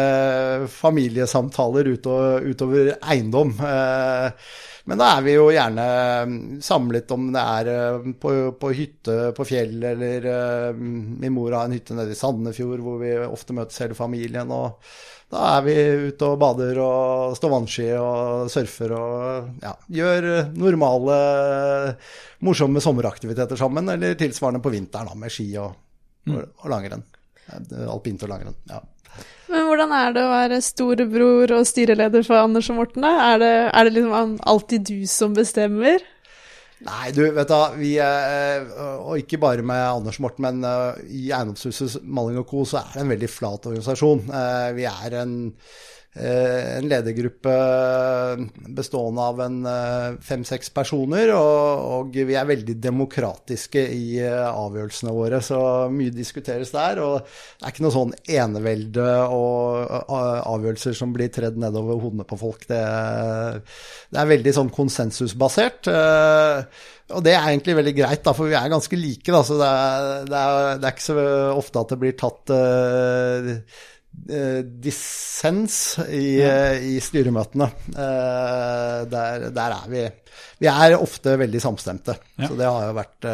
familiesamtaler 0.81 1.93
utover, 1.93 2.49
utover 2.49 2.95
eiendom. 3.05 3.53
Eh, 3.69 4.51
men 4.89 4.97
da 4.97 5.11
er 5.15 5.25
vi 5.25 5.35
jo 5.35 5.49
gjerne 5.53 5.85
samlet 6.63 7.11
om 7.13 7.29
det 7.33 7.41
er 7.41 7.69
eh, 7.69 8.09
på, 8.21 8.33
på 8.57 8.73
hytte 8.73 9.17
på 9.37 9.45
fjell, 9.45 9.77
eller 9.91 10.27
eh, 10.31 10.81
min 10.81 11.33
mor 11.35 11.53
har 11.53 11.69
en 11.69 11.75
hytte 11.75 11.97
nede 11.97 12.15
i 12.15 12.17
Sandefjord 12.17 12.81
hvor 12.85 13.01
vi 13.03 13.13
ofte 13.25 13.55
møtes 13.57 13.81
hele 13.83 13.97
familien. 13.97 14.51
og 14.51 14.81
da 15.31 15.45
er 15.55 15.61
vi 15.63 15.75
ute 16.09 16.27
og 16.27 16.39
bader 16.41 16.79
og 16.83 17.37
står 17.37 17.51
vannski 17.53 17.85
og 17.95 18.49
surfer 18.51 18.91
og 18.97 19.61
ja, 19.63 19.71
gjør 20.01 20.27
normale, 20.59 21.19
morsomme 22.43 22.83
sommeraktiviteter 22.83 23.59
sammen, 23.59 23.93
eller 23.93 24.19
tilsvarende 24.19 24.59
på 24.65 24.73
vinteren 24.73 25.07
da, 25.07 25.15
med 25.15 25.31
ski 25.31 25.47
og, 25.61 25.71
og, 26.27 26.41
og 26.41 26.73
langrenn. 26.73 27.05
Alpint 27.87 28.27
og 28.27 28.33
langrenn. 28.33 28.59
ja. 28.67 28.81
Hvordan 29.71 29.93
er 29.95 30.09
det 30.11 30.23
å 30.27 30.31
være 30.33 30.57
storebror 30.59 31.51
og 31.55 31.67
styreleder 31.69 32.25
for 32.27 32.41
Anders 32.41 32.67
og 32.73 32.81
Morten? 32.81 33.05
Er 33.07 33.37
det, 33.39 33.51
er 33.71 33.87
det 33.87 33.93
liksom 33.95 34.33
alltid 34.51 34.83
du 34.89 34.97
som 35.07 35.31
bestemmer? 35.37 36.03
Nei, 36.83 37.13
du, 37.15 37.21
vet 37.31 37.47
du, 37.47 37.77
vi 37.79 37.93
er, 38.03 38.65
og 38.99 39.21
ikke 39.21 39.39
bare 39.39 39.63
med 39.63 39.79
Anders 39.79 40.19
Morten, 40.19 40.43
men 40.43 40.67
uh, 40.67 40.99
i 41.07 41.29
Eiendomshuset 41.29 42.01
Malling 42.03 42.43
Co. 42.49 42.65
så 42.67 42.81
er 42.81 42.97
det 42.97 43.05
en 43.05 43.13
veldig 43.13 43.31
flat 43.31 43.69
organisasjon. 43.71 44.25
Uh, 44.27 44.67
vi 44.75 44.89
er 44.89 45.15
en 45.21 45.35
eh, 45.47 45.79
en 46.19 46.87
ledergruppe 46.91 47.51
bestående 48.75 49.23
av 49.23 49.37
eh, 49.41 50.17
fem-seks 50.19 50.73
personer, 50.75 51.31
og, 51.31 51.83
og 51.95 52.17
vi 52.27 52.35
er 52.35 52.49
veldig 52.49 52.75
demokratiske 52.83 53.83
i 53.95 54.17
eh, 54.19 54.47
avgjørelsene 54.49 55.13
våre, 55.15 55.39
så 55.45 55.61
mye 55.93 56.11
diskuteres 56.11 56.73
der. 56.75 56.99
Og 56.99 57.21
det 57.23 57.63
er 57.63 57.71
ikke 57.71 57.85
noe 57.85 57.95
sånn 57.95 58.11
enevelde 58.27 59.05
og 59.31 59.85
eh, 59.87 60.41
avgjørelser 60.51 60.97
som 60.99 61.13
blir 61.15 61.31
tredd 61.31 61.59
nedover 61.61 62.01
hodene 62.03 62.27
på 62.27 62.39
folk. 62.41 62.67
Det, 62.67 62.81
det 64.11 64.19
er 64.19 64.33
veldig 64.33 64.55
sånn 64.57 64.73
konsensusbasert. 64.75 65.87
eh, 65.93 66.89
og 67.11 67.23
det 67.23 67.37
er 67.37 67.47
egentlig 67.53 67.77
veldig 67.79 67.95
greit, 67.95 68.25
da, 68.27 68.35
for 68.35 68.51
vi 68.51 68.59
er 68.59 68.67
ganske 68.71 68.99
like. 68.99 69.31
Da, 69.31 69.41
så 69.47 69.55
det 69.59 69.71
er, 69.71 70.27
det, 70.27 70.43
er, 70.43 70.75
det 70.75 70.91
er 70.91 70.93
ikke 70.97 71.07
så 71.07 71.25
ofte 71.55 71.85
at 71.85 71.95
det 71.95 72.01
blir 72.03 72.19
tatt 72.19 72.53
dissens 74.11 75.75
i, 76.07 76.39
ja. 76.39 76.73
i 76.77 76.97
styremøtene. 77.03 77.67
Uh, 77.95 79.03
der, 79.11 79.47
der, 79.55 79.77
er 79.77 79.87
vi 79.91 80.03
Vi 80.61 80.69
er 80.69 80.97
ofte 80.99 81.37
veldig 81.41 81.61
samstemte, 81.63 82.17
ja. 82.37 82.47
så 82.47 82.57
det 82.59 82.67
har 82.67 82.89
jo 82.89 82.97
vært 82.99 83.29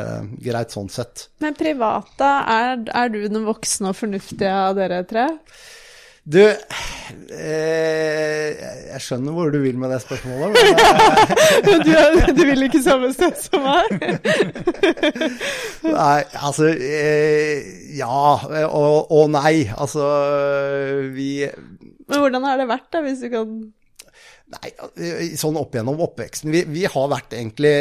greit 0.46 0.75
sånn 0.75 0.88
sett. 0.91 1.27
Men 1.43 1.57
private, 1.60 2.29
er, 2.53 2.86
er 2.88 3.12
du 3.12 3.19
den 3.25 3.43
voksne 3.48 3.91
og 3.91 4.00
fornuftige 4.00 4.53
av 4.53 4.77
dere 4.79 5.01
tre? 5.10 5.27
Du, 6.27 6.41
eh, 6.43 6.57
jeg 8.91 9.00
skjønner 9.00 9.31
hvor 9.31 9.48
du 9.53 9.62
vil 9.63 9.77
med 9.79 9.93
det 9.93 10.01
spørsmålet. 10.03 10.60
Men, 11.63 11.79
du, 11.86 11.91
du, 12.36 12.41
vil 12.50 12.65
ikke 12.67 12.81
samme 12.84 13.13
sted 13.15 13.31
som 13.46 13.63
meg? 13.63 13.88
nei, 15.88 16.19
altså 16.36 16.67
eh, 16.74 17.63
Ja 17.96 18.36
og, 18.65 19.07
og, 19.07 19.31
nei. 19.38 19.72
Altså, 19.72 20.03
vi 21.15 21.48
Men 21.48 22.19
hvordan 22.25 22.43
har 22.50 22.60
det 22.60 22.67
vært, 22.75 22.91
da, 22.91 23.00
hvis 23.07 23.24
du 23.24 23.31
kan 23.31 23.55
Nei, 24.48 24.69
sånn 25.36 25.57
opp 25.60 25.74
gjennom 25.75 26.00
oppveksten 26.05 26.48
Vi, 26.53 26.62
vi 26.72 26.86
har 26.88 27.10
vært 27.12 27.34
egentlig 27.36 27.74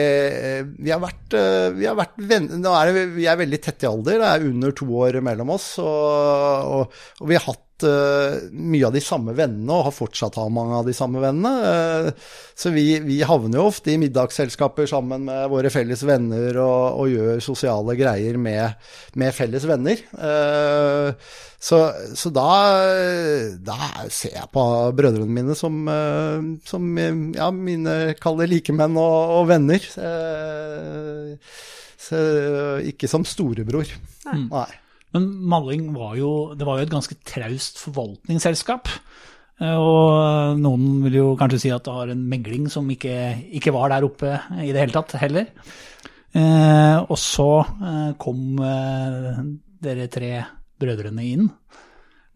Vi 0.83 0.91
har 0.91 0.99
vært, 0.99 1.37
vi 1.79 1.87
har 1.87 1.95
vært 1.95 2.19
venner 2.19 2.59
Nå 2.59 2.73
er 2.75 2.91
det, 2.91 3.05
vi 3.15 3.29
er 3.31 3.39
veldig 3.39 3.61
tette 3.63 3.87
i 3.87 3.91
alder, 3.91 4.19
det 4.23 4.31
er 4.33 4.47
under 4.49 4.75
to 4.75 4.89
år 5.03 5.21
mellom 5.23 5.55
oss. 5.55 5.69
Og, 5.83 5.87
og, 5.87 6.99
og 7.23 7.31
vi 7.31 7.39
har 7.39 7.47
hatt 7.47 7.66
uh, 7.85 8.37
mye 8.53 8.87
av 8.89 8.95
de 8.95 9.03
samme 9.05 9.35
vennene, 9.37 9.73
og 9.75 9.89
har 9.89 9.95
fortsatt 9.95 10.39
ha 10.41 10.47
mange 10.53 10.79
av 10.79 10.87
de 10.89 10.95
samme 10.97 11.21
vennene. 11.23 11.53
Uh, 11.61 12.31
så 12.57 12.73
vi, 12.75 12.87
vi, 13.05 13.19
havner 13.27 13.61
jo 13.61 13.67
ofte 13.69 13.93
i 13.93 13.99
middagsselskaper 14.01 14.89
sammen 14.91 15.27
med 15.29 15.51
våre 15.53 15.73
felles 15.73 16.05
venner 16.07 16.57
og, 16.63 17.03
og 17.03 17.11
gjør 17.13 17.43
sosiale 17.45 17.97
greier 17.99 18.39
med, 18.41 18.89
med 19.21 19.35
felles 19.37 19.67
venner. 19.69 20.01
Uh, 20.15 21.13
så, 21.67 21.83
så 22.15 22.31
da, 22.31 22.49
da, 23.65 23.77
ser 24.13 24.37
jeg 24.37 24.51
på 24.55 24.65
brødrene 24.95 25.39
mine 25.41 25.57
som, 25.59 25.89
som 26.69 26.99
ja, 27.01 27.49
mine 27.51 27.97
kaller 28.23 28.53
likemenn 28.53 28.95
og, 29.01 29.37
og 29.41 29.49
venner. 29.51 29.89
Så, 32.07 32.21
ikke 32.87 33.11
som 33.11 33.27
storebror. 33.27 33.97
Nei. 34.29 34.43
Nei. 34.53 34.69
Men 35.17 35.31
Malling 35.51 35.91
var 35.97 36.15
jo, 36.21 36.33
det 36.57 36.69
var 36.69 36.79
jo 36.79 36.87
et 36.87 36.93
ganske 36.93 37.17
traust 37.27 37.81
forvaltningsselskap. 37.83 38.93
Eh, 39.63 39.77
og 39.81 40.61
noen 40.61 41.03
vil 41.07 41.21
jo 41.23 41.27
kanskje 41.41 41.63
si 41.65 41.73
at 41.75 41.87
det 41.87 41.95
har 41.97 42.13
en 42.13 42.25
megling 42.31 42.69
som 42.73 42.89
ikke, 42.93 43.17
ikke 43.57 43.75
var 43.75 43.95
der 43.95 44.07
oppe 44.07 44.37
i 44.61 44.71
det 44.71 44.83
hele 44.83 44.97
tatt 44.97 45.17
heller. 45.23 45.49
Eh, 46.37 46.99
og 47.01 47.17
så 47.21 47.51
eh, 47.65 48.11
kom 48.21 48.61
eh, 48.61 49.41
dere 49.83 50.11
tre 50.13 50.33
brødrene 50.77 51.25
inn. 51.25 51.49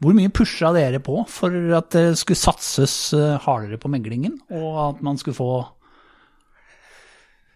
Hvor 0.00 0.16
mye 0.16 0.32
pusha 0.32 0.70
dere 0.72 1.02
på 1.04 1.18
for 1.28 1.52
at 1.76 1.90
det 1.92 2.06
skulle 2.16 2.40
satses 2.40 2.94
eh, 3.16 3.36
hardere 3.44 3.76
på 3.80 3.90
meglingen, 3.92 4.38
og 4.48 4.80
at 4.86 5.04
man 5.04 5.20
skulle 5.20 5.36
få 5.36 5.52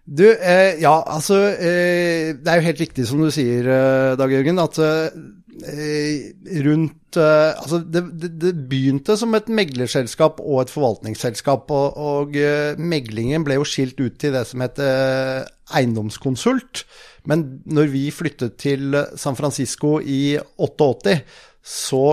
du, 0.04 0.26
eh, 0.28 0.76
ja, 0.82 0.98
altså 1.00 1.38
eh, 1.56 2.34
Det 2.36 2.50
er 2.50 2.58
jo 2.58 2.66
helt 2.66 2.80
riktig 2.82 3.06
som 3.08 3.22
du 3.24 3.30
sier, 3.32 3.64
eh, 3.64 4.16
Dag 4.20 4.32
Jørgen, 4.32 4.60
at 4.60 4.76
eh, 4.84 6.26
rundt 6.66 7.16
eh, 7.16 7.52
Altså, 7.56 7.80
det, 7.80 8.02
det, 8.20 8.30
det, 8.42 8.52
begynte 8.68 9.16
som 9.16 9.32
et 9.38 9.48
meglerselskap 9.48 10.42
og 10.44 10.64
et 10.64 10.74
forvaltningsselskap. 10.74 11.72
Og, 11.72 11.96
og 11.96 12.36
eh, 12.36 12.76
meglingen 12.76 13.46
ble 13.46 13.56
jo 13.56 13.64
skilt 13.68 14.00
ut 14.02 14.18
til 14.20 14.36
det 14.36 14.44
som 14.50 14.64
heter 14.66 15.48
eiendomskonsult. 15.72 16.84
Men 17.30 17.46
når 17.64 17.88
vi 17.94 18.04
flyttet 18.12 18.58
til 18.60 18.98
San 19.16 19.40
Francisco 19.40 19.96
i 20.04 20.36
88, 20.60 21.16
så 21.64 22.04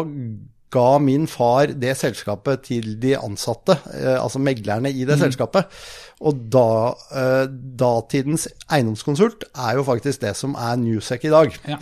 ga 0.72 0.98
min 1.04 1.28
far 1.28 1.74
det 1.76 1.98
selskapet 2.00 2.64
til 2.70 2.94
de 3.02 3.18
ansatte, 3.20 3.76
altså 3.92 4.40
meglerne 4.40 4.92
i 4.92 5.04
det 5.04 5.18
mm. 5.18 5.26
selskapet. 5.26 5.82
Og 6.22 6.38
da, 6.54 6.94
eh, 7.18 7.46
datidens 7.82 8.48
eiendomskonsult 8.70 9.48
er 9.56 9.80
jo 9.80 9.86
faktisk 9.88 10.22
det 10.22 10.36
som 10.38 10.54
er 10.54 10.78
Newsec 10.78 11.26
i 11.26 11.34
dag. 11.34 11.56
Ja. 11.68 11.80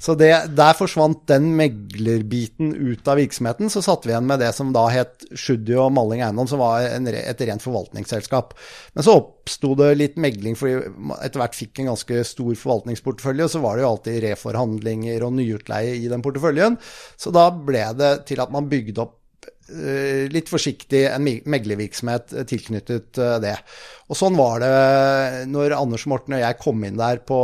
Så 0.00 0.14
det, 0.16 0.32
der 0.56 0.76
forsvant 0.78 1.26
den 1.28 1.50
meglerbiten 1.58 2.72
ut 2.72 3.08
av 3.10 3.18
virksomheten. 3.20 3.68
Så 3.68 3.82
satt 3.84 4.06
vi 4.06 4.14
igjen 4.14 4.28
med 4.30 4.40
det 4.40 4.48
som 4.56 4.72
da 4.72 4.86
het 4.88 5.26
Sjuddy 5.36 5.76
og 5.76 5.92
Malling 5.92 6.24
Eiendom, 6.24 6.48
som 6.48 6.62
var 6.62 6.86
en, 6.88 7.10
et 7.10 7.44
rent 7.44 7.64
forvaltningsselskap. 7.64 8.54
Men 8.96 9.04
så 9.04 9.18
oppsto 9.20 9.74
det 9.76 9.92
litt 10.00 10.16
megling, 10.20 10.56
fordi 10.56 10.88
etter 11.20 11.42
hvert 11.42 11.58
fikk 11.58 11.82
en 11.82 11.92
ganske 11.92 12.24
stor 12.30 12.56
forvaltningsportefølje. 12.62 13.44
Og 13.44 13.52
så 13.52 13.62
var 13.62 13.76
det 13.76 13.84
jo 13.84 13.92
alltid 13.92 14.20
reforhandlinger 14.24 15.28
og 15.28 15.36
nyutleie 15.36 15.98
i 16.00 16.08
den 16.08 16.24
porteføljen. 16.24 16.80
Så 17.20 17.34
da 17.36 17.50
ble 17.52 17.84
det 18.00 18.14
til 18.32 18.40
at 18.40 18.56
man 18.56 18.72
bygde 18.72 19.04
opp 19.04 19.19
litt 20.32 20.50
forsiktig 20.50 21.04
en 21.10 21.26
meglervirksomhet 21.26 22.34
tilknyttet 22.50 23.20
eh, 23.20 23.36
det. 23.42 23.56
Og 24.10 24.18
sånn 24.18 24.38
var 24.38 24.62
det 24.62 25.44
når 25.50 25.76
Anders 25.78 26.06
Morten 26.10 26.36
og 26.36 26.42
jeg 26.42 26.58
kom 26.62 26.82
inn 26.86 26.98
der 26.98 27.22
på 27.26 27.38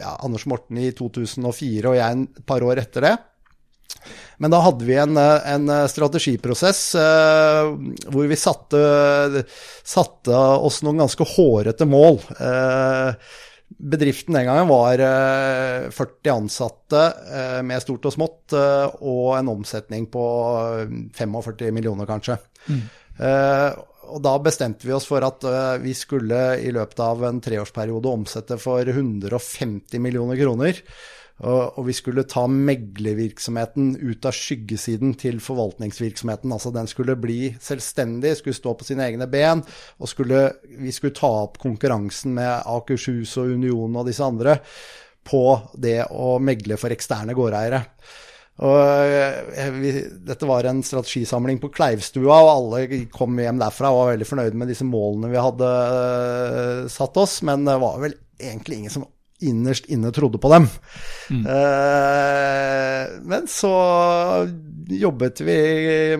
ja, 0.00 0.16
Anders 0.26 0.46
Morten 0.50 0.80
i 0.82 0.90
2004 0.96 1.92
og 1.92 1.96
jeg 1.98 2.26
et 2.26 2.44
par 2.48 2.66
år 2.66 2.82
etter 2.82 3.08
det. 3.08 3.14
Men 4.42 4.50
da 4.50 4.58
hadde 4.64 4.86
vi 4.88 4.96
en, 4.98 5.14
en 5.16 5.72
strategiprosess 5.88 6.82
eh, 6.98 7.70
hvor 8.10 8.26
vi 8.28 8.38
satte, 8.38 9.44
satte, 9.86 10.34
oss 10.34 10.82
noen 10.82 11.04
ganske 11.04 11.26
hårete 11.36 11.86
mål. 11.86 12.18
Eh, 12.34 13.34
Bedriften 13.78 14.34
den 14.36 14.46
gangen 14.46 14.68
var 14.68 15.00
40 15.90 16.28
eh, 16.28 16.34
ansatte 16.34 17.00
eh, 17.32 17.62
med 17.66 17.82
stort 17.82 18.06
og 18.08 18.14
smått, 18.14 18.54
eh, 18.56 18.86
og 19.02 19.34
en 19.38 19.50
omsetning 19.52 20.06
på 20.12 20.24
45 21.16 21.72
millioner, 21.74 22.08
kanskje. 22.08 22.38
Mm. 22.68 22.84
Og 24.14 24.20
da 24.24 24.32
bestemte 24.42 24.86
vi 24.86 24.92
oss 24.94 25.06
for 25.08 25.24
at 25.24 25.44
vi 25.80 25.94
skulle 25.96 26.58
i 26.60 26.72
løpet 26.74 26.98
av 27.00 27.22
en 27.24 27.38
treårsperiode 27.42 28.10
omsette 28.10 28.58
for 28.60 28.82
150 28.84 30.02
millioner 30.02 30.38
kroner. 30.40 30.80
Og, 31.42 31.80
vi 31.88 31.92
skulle 31.96 32.22
ta 32.30 32.44
meglervirksomheten 32.46 33.96
ut 33.98 34.26
av 34.28 34.36
skyggesiden 34.36 35.16
til 35.18 35.40
forvaltningsvirksomheten. 35.42 36.52
Altså 36.54 36.70
den 36.74 36.86
skulle 36.86 37.16
bli 37.18 37.48
selvstendig, 37.60 38.36
skulle 38.38 38.54
stå 38.54 38.74
på 38.78 38.86
sine 38.86 39.08
egne 39.08 39.26
ben. 39.30 39.64
Og 39.98 40.10
skulle, 40.10 40.44
vi 40.78 40.94
skulle 40.94 41.16
ta 41.16 41.30
opp 41.42 41.58
konkurransen 41.62 42.36
med 42.38 42.68
Akershus 42.70 43.34
og 43.42 43.50
Union 43.56 43.98
og 43.98 44.06
disse 44.06 44.24
andre 44.24 44.60
på 45.24 45.42
det 45.80 46.04
å 46.12 46.36
megle 46.38 46.78
for 46.78 46.94
eksterne 46.94 47.34
gårdeiere. 47.34 47.82
Og 48.62 48.78
eh, 48.78 49.70
vi, 49.74 49.92
dette 50.28 50.46
var 50.46 50.68
en 50.70 50.84
strategisamling 50.86 51.58
på 51.58 51.72
Kleivstua, 51.74 52.36
og 52.36 52.50
alle 52.52 53.00
kom 53.10 53.34
hjem 53.42 53.58
derfra 53.58 53.90
og 53.90 53.98
var 53.98 54.12
veldig 54.12 54.28
fornøyde 54.28 54.60
med 54.60 54.70
disse 54.70 54.86
målene 54.86 55.32
vi 55.32 55.42
hadde 55.42 55.70
eh, 55.96 56.84
satt 56.92 57.18
oss, 57.18 57.40
men 57.42 57.66
det 57.66 57.74
var 57.82 57.98
vel 58.04 58.14
egentlig 58.38 58.78
ingen 58.78 58.94
som 58.94 59.08
innerst 59.50 59.88
inne 59.92 60.12
trodde 60.14 60.40
på 60.40 60.50
dem. 60.52 60.68
Mm. 61.30 61.44
Eh, 61.54 63.02
men 63.24 63.48
så 63.50 63.74
jobbet 64.90 65.40
vi 65.44 65.58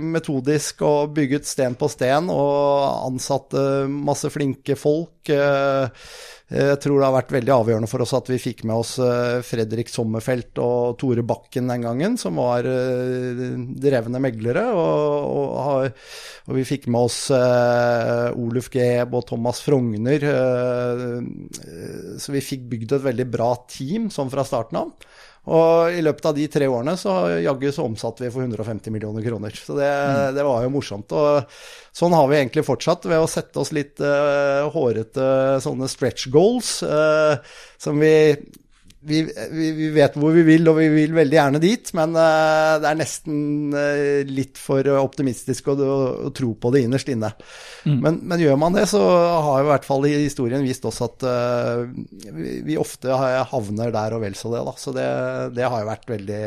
metodisk 0.01 0.85
og 0.87 1.15
bygget 1.17 1.49
sten 1.49 1.77
på 1.79 1.89
sten 1.93 2.31
og 2.33 3.09
ansatte 3.11 3.85
masse 3.91 4.31
flinke 4.33 4.77
folk. 4.79 5.29
Eh, 5.29 6.09
jeg 6.53 6.77
tror 6.85 6.99
det 7.01 7.07
har 7.07 7.15
vært 7.15 7.33
veldig 7.33 7.53
avgjørende 7.55 7.89
for 7.89 8.05
oss 8.05 8.13
at 8.19 8.29
vi 8.29 8.37
fikk 8.43 8.67
med 8.69 8.77
oss 8.77 8.99
eh, 9.01 9.39
Fredrik 9.47 9.89
Sommerfelt 9.89 10.61
og 10.61 10.99
Tore 11.01 11.25
Bakken 11.25 11.71
den 11.73 11.87
gangen, 11.87 12.19
som 12.21 12.37
var 12.37 12.69
eh, 12.69 13.41
drevne 13.81 14.21
meglere. 14.21 14.67
Og, 14.77 15.57
og, 15.57 16.05
og 16.45 16.59
vi 16.59 16.67
fikk 16.69 16.85
med 16.93 17.09
oss 17.09 17.19
Oluf 17.33 18.69
Geb 18.75 19.17
og 19.17 19.25
Thomas 19.31 19.65
Frogner. 19.65 20.29
Så 22.21 22.37
vi 22.37 22.45
fikk 22.45 22.69
bygd 22.75 22.99
et 22.99 23.09
veldig 23.09 23.29
bra 23.33 23.55
team 23.65 24.11
sånn 24.13 24.33
fra 24.33 24.45
starten 24.45 24.83
av. 24.85 24.93
Og 25.45 25.93
i 25.93 26.01
løpet 26.01 26.29
av 26.31 26.37
de 26.37 26.47
tre 26.49 26.69
årene 26.73 26.95
så 26.97 27.15
jaggu 27.45 27.69
så 27.75 27.85
omsatte 27.85 28.25
vi 28.25 28.31
for 28.33 28.47
150 28.47 28.95
millioner 28.95 29.25
kroner. 29.27 29.53
Så 29.53 29.77
det, 29.77 29.91
mm. 29.91 30.37
det, 30.39 30.47
var 30.47 30.65
jo 30.65 30.73
morsomt. 30.73 31.13
Og 31.13 31.57
sånn 31.93 32.17
har 32.17 32.31
vi 32.31 32.39
egentlig 32.39 32.65
fortsatt 32.65 33.05
ved 33.11 33.21
å 33.21 33.29
sette 33.29 33.61
oss 33.61 33.75
litt 33.77 34.01
uh, 34.01 34.65
hårete 34.73 35.27
sånne 35.65 35.91
stretch 35.93 36.31
goals, 36.33 36.79
uh, 36.87 37.37
som 37.77 38.01
vi 38.01 38.15
vi, 39.05 39.21
vi, 39.53 39.69
vi 39.77 39.89
vet 39.95 40.17
hvor 40.19 40.33
vi 40.35 40.43
vil, 40.47 40.65
og 40.71 40.79
vi 40.79 40.89
vil 40.93 41.15
veldig 41.17 41.37
gjerne 41.37 41.61
dit, 41.63 41.91
men 41.97 42.17
uh, 42.17 42.77
det 42.81 42.89
er 42.89 42.99
nesten 42.99 43.39
uh, 43.77 44.23
litt 44.29 44.61
for 44.61 44.89
optimistisk 44.97 45.69
å, 45.73 45.77
å, 45.77 45.99
å 46.29 46.33
tro 46.37 46.55
på 46.61 46.73
det 46.75 46.85
innerst 46.87 47.11
inne. 47.13 47.31
Men, 47.85 48.21
men 48.25 48.41
gjør 48.41 48.59
man 48.61 48.77
det, 48.77 48.87
så 48.91 49.03
har 49.05 49.63
i 49.63 49.69
hvert 49.69 49.87
fall 49.87 50.09
historien 50.09 50.65
vist 50.65 50.87
oss 50.89 51.03
at 51.05 51.27
uh, 51.29 51.85
vi, 52.33 52.61
vi 52.65 52.79
ofte 52.81 53.13
havner 53.53 53.93
der 53.95 54.17
og 54.17 54.25
vel 54.25 54.39
så 54.39 54.53
det. 54.55 54.63
Da. 54.69 54.77
Så 54.81 54.95
det, 54.97 55.09
det 55.57 55.69
har 55.69 55.83
jo 55.83 55.91
vært 55.91 56.15
veldig 56.15 56.45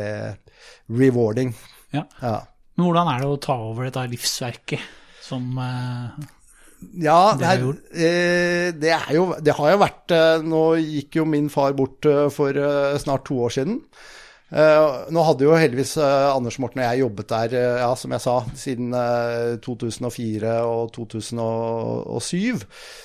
rewarding. 0.98 1.54
Ja. 1.94 2.08
Ja. 2.22 2.40
Men 2.78 2.88
hvordan 2.88 3.12
er 3.12 3.22
det 3.22 3.30
å 3.30 3.38
ta 3.42 3.58
over 3.70 3.88
dette 3.88 4.08
livsverket 4.10 4.82
som 5.24 5.54
Ja, 6.78 7.34
Det 7.34 7.46
her, 7.46 7.64
er, 7.64 7.78
eh, 7.90 8.68
det 8.78 8.92
er 8.94 9.08
jo 9.16 9.34
Det 9.42 9.54
har 9.58 9.72
jo 9.72 9.80
vært 9.82 10.14
eh, 10.14 10.44
Nå 10.46 10.62
gikk 10.78 11.18
jo 11.18 11.24
min 11.26 11.50
far 11.50 11.74
bort 11.74 12.06
eh, 12.06 12.28
for 12.30 12.54
snart 13.02 13.26
to 13.26 13.40
år 13.42 13.54
siden. 13.58 13.80
Nå 14.48 15.22
hadde 15.26 15.44
jo 15.44 15.52
heldigvis 15.60 15.98
Anders 16.00 16.56
Morten 16.56 16.80
og 16.80 16.86
jeg 16.86 17.02
jobbet 17.02 17.28
der, 17.28 17.56
ja, 17.82 17.88
som 18.00 18.14
jeg 18.14 18.22
sa, 18.24 18.36
siden 18.56 18.94
eh, 18.96 19.58
2004 19.60 20.54
og 20.64 20.94
2007. 20.94 22.62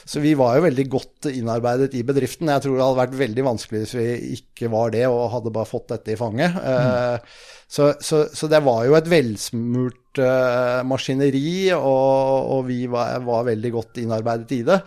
Så 0.07 0.23
vi 0.23 0.31
var 0.39 0.55
jo 0.55 0.63
veldig 0.69 0.86
godt 0.93 1.27
innarbeidet 1.33 1.97
i 1.99 2.05
bedriften. 2.07 2.47
Jeg 2.47 2.63
tror 2.63 2.77
det 2.77 2.86
hadde 2.86 3.01
vært 3.01 3.19
veldig 3.25 3.47
vanskelig 3.49 3.83
hvis 3.83 3.97
vi 3.97 4.07
ikke 4.38 4.71
var 4.71 4.95
det 4.95 5.03
og 5.09 5.33
hadde 5.36 5.51
bare 5.57 5.67
fått 5.67 5.91
dette 5.91 6.15
i 6.15 6.19
fanget. 6.21 6.55
Eh, 6.63 7.36
så, 7.73 7.89
så, 8.05 8.27
så 8.33 8.47
det 8.51 8.59
var 8.62 8.83
jo 8.86 8.93
et 8.93 9.07
velsmurt 9.09 10.19
uh, 10.21 10.83
maskineri, 10.86 11.71
og, 11.73 12.51
og 12.53 12.67
vi 12.67 12.83
var, 12.91 13.17
var 13.25 13.47
veldig 13.49 13.71
godt 13.73 13.97
innarbeidet 14.03 14.57
i 14.59 14.63
det. 14.67 14.77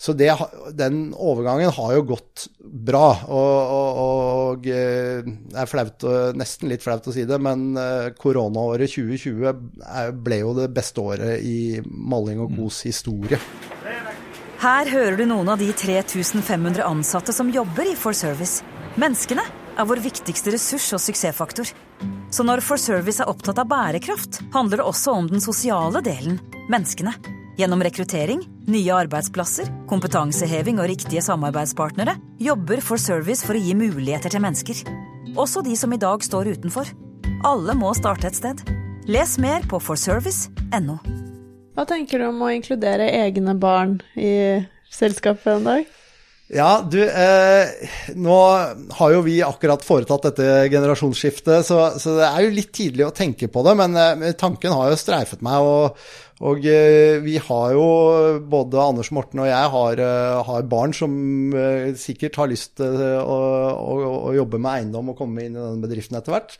Så 0.00 0.14
det, 0.16 0.30
den 0.72 1.10
overgangen 1.12 1.68
har 1.76 1.90
jo 1.92 2.06
gått 2.14 2.46
bra. 2.64 3.10
Og, 3.28 3.72
og, 3.76 3.98
og 4.54 4.68
eh, 4.72 5.20
det 5.20 5.58
er 5.60 5.68
flaut, 5.68 6.06
nesten 6.40 6.72
litt 6.72 6.80
flaut 6.80 7.04
å 7.04 7.12
si 7.12 7.26
det, 7.28 7.36
men 7.44 7.76
eh, 7.76 8.06
koronaåret 8.16 8.88
2020 8.88 9.44
er- 9.44 10.16
ble 10.16 10.40
jo 10.40 10.54
det 10.56 10.70
beste 10.72 11.04
året 11.04 11.44
i 11.44 11.82
Malling 11.84 12.40
og 12.46 12.56
Kos 12.56 12.80
historie. 12.88 13.36
Her 14.64 14.88
hører 14.88 15.20
du 15.20 15.26
noen 15.28 15.52
av 15.52 15.60
de 15.60 15.68
3500 15.76 16.80
ansatte 16.88 17.36
som 17.36 17.52
jobber 17.52 17.92
i 17.92 17.98
For 18.00 18.16
Service. 18.16 18.64
Menneskene 18.96 19.44
er 19.80 19.88
vår 19.88 20.02
viktigste 20.04 20.52
ressurs 20.54 20.86
og 20.96 21.02
suksessfaktor. 21.02 21.70
Så 22.32 22.44
når 22.46 22.62
For 22.64 22.80
Service 22.80 23.22
er 23.22 23.30
opptatt 23.30 23.58
av 23.60 23.68
bærekraft, 23.70 24.40
handler 24.54 24.80
det 24.80 24.86
også 24.86 25.16
om 25.16 25.28
den 25.30 25.42
sosiale 25.42 26.02
delen 26.04 26.38
menneskene. 26.70 27.14
Gjennom 27.58 27.82
rekruttering, 27.84 28.40
nye 28.70 28.94
arbeidsplasser, 29.02 29.68
kompetanseheving 29.90 30.78
og 30.80 30.88
riktige 30.92 31.22
samarbeidspartnere 31.24 32.14
jobber 32.40 32.80
For 32.84 33.00
Service 33.00 33.44
for 33.44 33.58
å 33.58 33.60
gi 33.60 33.74
muligheter 33.76 34.32
til 34.32 34.44
mennesker. 34.44 34.84
Også 35.36 35.64
de 35.66 35.76
som 35.76 35.92
i 35.92 36.00
dag 36.00 36.24
står 36.24 36.54
utenfor. 36.56 36.88
Alle 37.46 37.76
må 37.76 37.92
starte 37.96 38.30
et 38.30 38.38
sted. 38.38 38.62
Les 39.10 39.36
mer 39.42 39.64
på 39.68 39.80
forservice.no. 39.82 40.98
Hva 41.76 41.86
tenker 41.88 42.20
du 42.20 42.28
om 42.28 42.42
å 42.44 42.50
inkludere 42.52 43.08
egne 43.22 43.54
barn 43.56 44.00
i 44.18 44.60
selskapet 44.92 45.54
en 45.54 45.68
dag? 45.68 45.99
Ja, 46.50 46.80
du, 46.82 46.98
eh, 46.98 47.68
nå 48.18 48.36
har 48.98 49.12
jo 49.14 49.20
vi 49.22 49.36
akkurat 49.46 49.84
foretatt 49.86 50.24
dette 50.26 50.46
generasjonsskiftet, 50.72 51.62
så, 51.68 51.78
så 51.94 52.16
det 52.16 52.26
er 52.26 52.42
jo 52.42 52.56
litt 52.56 52.72
tidlig 52.74 53.06
å 53.06 53.12
tenke 53.14 53.46
på 53.46 53.62
det, 53.62 53.76
men 53.78 53.94
eh, 53.94 54.32
tanken 54.38 54.74
har 54.74 54.90
jo 54.90 54.98
streifet 54.98 55.44
meg. 55.46 55.62
og, 55.62 56.00
og 56.42 56.66
eh, 56.66 57.20
vi 57.22 57.36
har 57.38 57.76
jo, 57.76 57.86
både 58.50 58.82
Anders 58.82 59.12
Morten 59.14 59.44
og 59.44 59.46
jeg, 59.46 59.72
har, 59.76 60.02
eh, 60.02 60.42
har 60.50 60.70
barn 60.74 60.96
som 60.96 61.14
eh, 61.54 61.92
sikkert 62.00 62.42
har 62.42 62.50
lyst 62.50 62.80
til 62.82 62.98
å, 62.98 63.40
å, 63.78 63.98
å 64.32 64.34
jobbe 64.34 64.58
med 64.58 64.72
eiendom 64.74 65.14
og 65.14 65.22
komme 65.22 65.46
inn 65.46 65.54
i 65.54 65.68
den 65.68 65.84
bedriften 65.86 66.18
etter 66.18 66.34
hvert. 66.34 66.58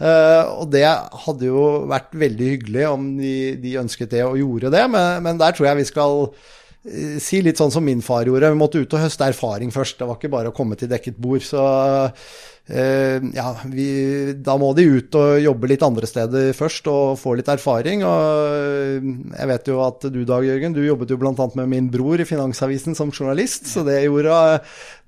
Eh, 0.00 0.42
og 0.56 0.72
det 0.74 0.88
hadde 0.88 1.52
jo 1.52 1.84
vært 1.86 2.18
veldig 2.18 2.54
hyggelig 2.56 2.86
om 2.90 3.12
de, 3.20 3.36
de 3.62 3.78
ønsket 3.78 4.10
det 4.16 4.26
og 4.26 4.40
gjorde 4.42 4.74
det, 4.74 4.88
men, 4.90 5.20
men 5.22 5.38
der 5.38 5.54
tror 5.54 5.70
jeg 5.70 5.84
vi 5.84 5.92
skal 5.92 6.24
eh, 6.26 6.58
si 6.80 7.42
litt 7.44 7.60
sånn 7.60 7.72
som 7.72 7.84
min 7.84 8.00
far 8.00 8.28
gjorde. 8.28 8.54
Vi 8.54 8.58
måtte 8.60 8.80
ut 8.80 8.94
og 8.96 9.02
høste 9.02 9.26
erfaring 9.28 9.72
først. 9.74 9.98
Det 10.00 10.06
var 10.08 10.16
ikke 10.16 10.32
bare 10.32 10.52
å 10.52 10.56
komme 10.56 10.78
til 10.80 10.88
dekket 10.88 11.18
bord. 11.20 11.42
Så 11.44 11.60
eh, 12.72 13.20
ja, 13.36 13.50
vi, 13.68 13.88
da 14.40 14.56
må 14.60 14.70
de 14.76 14.86
ut 14.88 15.18
og 15.20 15.42
jobbe 15.44 15.68
litt 15.68 15.84
andre 15.84 16.08
steder 16.08 16.54
først 16.56 16.88
og 16.88 17.18
få 17.20 17.34
litt 17.36 17.50
erfaring. 17.52 18.04
Og 18.08 18.54
eh, 18.56 19.10
jeg 19.36 19.50
vet 19.52 19.68
jo 19.68 19.82
at 19.84 20.08
du 20.08 20.22
Dag 20.24 20.46
Jørgen, 20.48 20.76
du 20.76 20.80
jobbet 20.86 21.12
jo 21.12 21.18
bl.a. 21.20 21.34
med 21.60 21.68
min 21.68 21.90
bror 21.92 22.22
i 22.22 22.28
Finansavisen 22.28 22.96
som 22.96 23.12
journalist, 23.12 23.68
så 23.68 23.84
det 23.84 24.00
gjorde, 24.06 24.38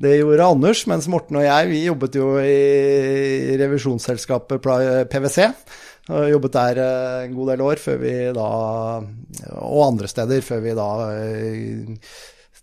det 0.04 0.18
gjorde 0.18 0.50
Anders. 0.52 0.85
Mens 0.92 1.08
Morten 1.08 1.40
og 1.40 1.46
jeg, 1.46 1.72
vi 1.72 1.87
jobbet 1.87 2.20
jo 2.20 2.35
i 2.42 3.56
revisjonsselskapet 3.64 4.61
PwC. 5.08 5.48
Jobbet 6.09 6.53
der 6.57 6.79
eh, 6.83 7.25
en 7.29 7.35
god 7.37 7.53
del 7.53 7.61
år 7.62 7.79
før 7.79 7.99
vi 8.03 8.12
da 8.35 8.47
Og 9.62 9.83
andre 9.87 10.09
steder 10.11 10.43
før 10.43 10.62
vi 10.65 10.73
da 10.75 10.87
eh, 11.15 12.11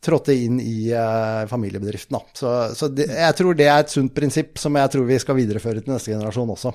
trådte 0.04 0.36
inn 0.36 0.60
i 0.64 0.92
eh, 0.96 1.46
familiebedriften. 1.52 2.18
Da. 2.18 2.22
Så, 2.36 2.52
så 2.76 2.90
det, 2.92 3.08
jeg 3.12 3.36
tror 3.40 3.56
det 3.60 3.68
er 3.68 3.80
et 3.84 3.92
sunt 3.92 4.14
prinsipp 4.16 4.60
som 4.60 4.76
jeg 4.80 4.92
tror 4.94 5.08
vi 5.08 5.18
skal 5.20 5.36
videreføre 5.40 5.84
til 5.84 5.92
neste 5.96 6.14
generasjon 6.14 6.52
også. 6.56 6.72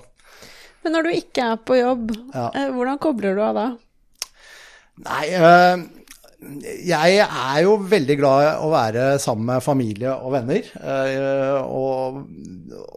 Men 0.85 0.93
når 0.97 1.07
du 1.07 1.13
ikke 1.15 1.47
er 1.55 1.61
på 1.65 1.79
jobb, 1.79 2.11
Ja. 2.35 2.51
hvordan 2.75 2.99
kobler 3.01 3.37
du 3.39 3.41
av 3.45 3.55
da? 3.57 3.67
Nei, 5.05 5.25
jeg 6.85 7.19
er 7.25 7.59
jo 7.65 7.75
veldig 7.89 8.17
glad 8.19 8.45
i 8.45 8.49
å 8.65 8.71
være 8.73 9.05
sammen 9.23 9.49
med 9.49 9.65
familie 9.65 10.13
og 10.15 10.35
venner. 10.35 10.71
øh, 10.81 11.61
og 11.65 12.19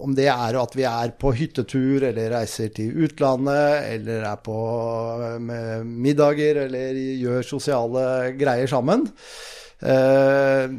om 0.03 0.15
det 0.17 0.27
er 0.31 0.57
at 0.61 0.77
vi 0.77 0.85
er 0.87 1.13
på 1.19 1.33
hyttetur 1.37 2.07
eller 2.09 2.31
reiser 2.35 2.71
til 2.75 2.95
utlandet 3.05 3.91
eller 3.95 4.25
er 4.31 4.41
på 4.43 4.57
middager 5.83 6.63
eller 6.65 6.97
gjør 7.21 7.45
sosiale 7.45 8.07
greier 8.39 8.67
sammen. 8.71 9.07
øh, 9.81 10.77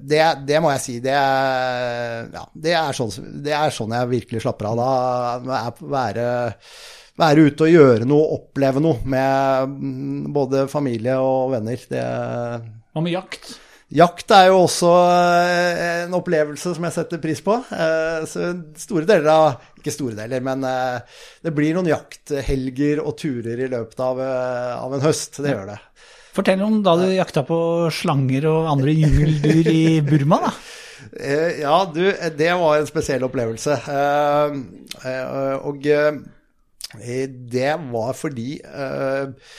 det, 0.00 0.22
det 0.48 0.62
må 0.62 0.72
jeg 0.76 0.84
si. 0.86 1.00
Det 1.04 1.14
er, 1.14 2.30
ja, 2.32 2.46
det, 2.54 2.78
er 2.78 2.96
sånn, 2.96 3.12
det 3.44 3.54
er 3.56 3.74
sånn 3.74 3.94
jeg 3.96 4.14
virkelig 4.16 4.46
slapper 4.46 4.72
av. 4.72 4.80
Da 4.80 5.60
være 5.80 6.26
være 7.20 7.48
ute 7.50 7.66
og 7.66 7.72
gjøre 7.74 8.06
noe, 8.08 8.28
oppleve 8.38 8.80
noe 8.82 9.00
med 9.04 9.74
mm, 9.74 10.30
både 10.34 10.64
familie 10.72 11.18
og 11.20 11.50
venner. 11.56 11.82
Det, 11.90 12.04
Hva 12.94 13.02
med 13.04 13.12
jakt? 13.14 13.52
jakt 13.90 14.30
er 14.36 14.46
jo 14.52 14.60
også 14.68 14.90
eh, 15.10 15.80
en 16.04 16.12
opplevelse 16.14 16.74
som 16.76 16.84
jeg 16.86 16.94
setter 16.94 17.18
pris 17.22 17.40
på. 17.42 17.56
Eh, 17.74 18.20
Så 18.30 18.52
store 18.78 19.08
deler 19.08 19.30
av 19.34 19.80
Ikke 19.80 19.94
store 19.94 20.14
deler, 20.18 20.42
men 20.46 20.62
eh, 20.68 21.00
det 21.42 21.54
blir 21.56 21.74
noen 21.76 21.90
jakthelger 21.90 23.00
og 23.02 23.16
turer 23.18 23.64
i 23.64 23.70
løpet 23.72 24.02
av, 24.04 24.20
av 24.20 24.94
en 24.94 25.02
høst. 25.06 25.40
Det 25.42 25.54
gjør 25.54 25.72
det. 25.72 25.78
Fortell 26.36 26.60
om 26.62 26.76
da 26.86 26.92
du 27.00 27.08
jakta 27.10 27.42
på 27.42 27.56
slanger 27.90 28.44
og 28.46 28.68
andre 28.70 28.92
jungeldyr 28.94 29.72
i 29.74 29.82
Burma, 30.06 30.44
da. 30.46 30.54
Ja, 31.10 31.78
du, 31.90 32.04
det 32.38 32.50
var 32.60 32.76
en 32.76 32.86
spesiell 32.86 33.24
opplevelse. 33.26 33.72
Og 35.66 35.88
det 37.50 37.72
var 37.92 38.16
fordi 38.18 38.56
eh, 38.60 39.52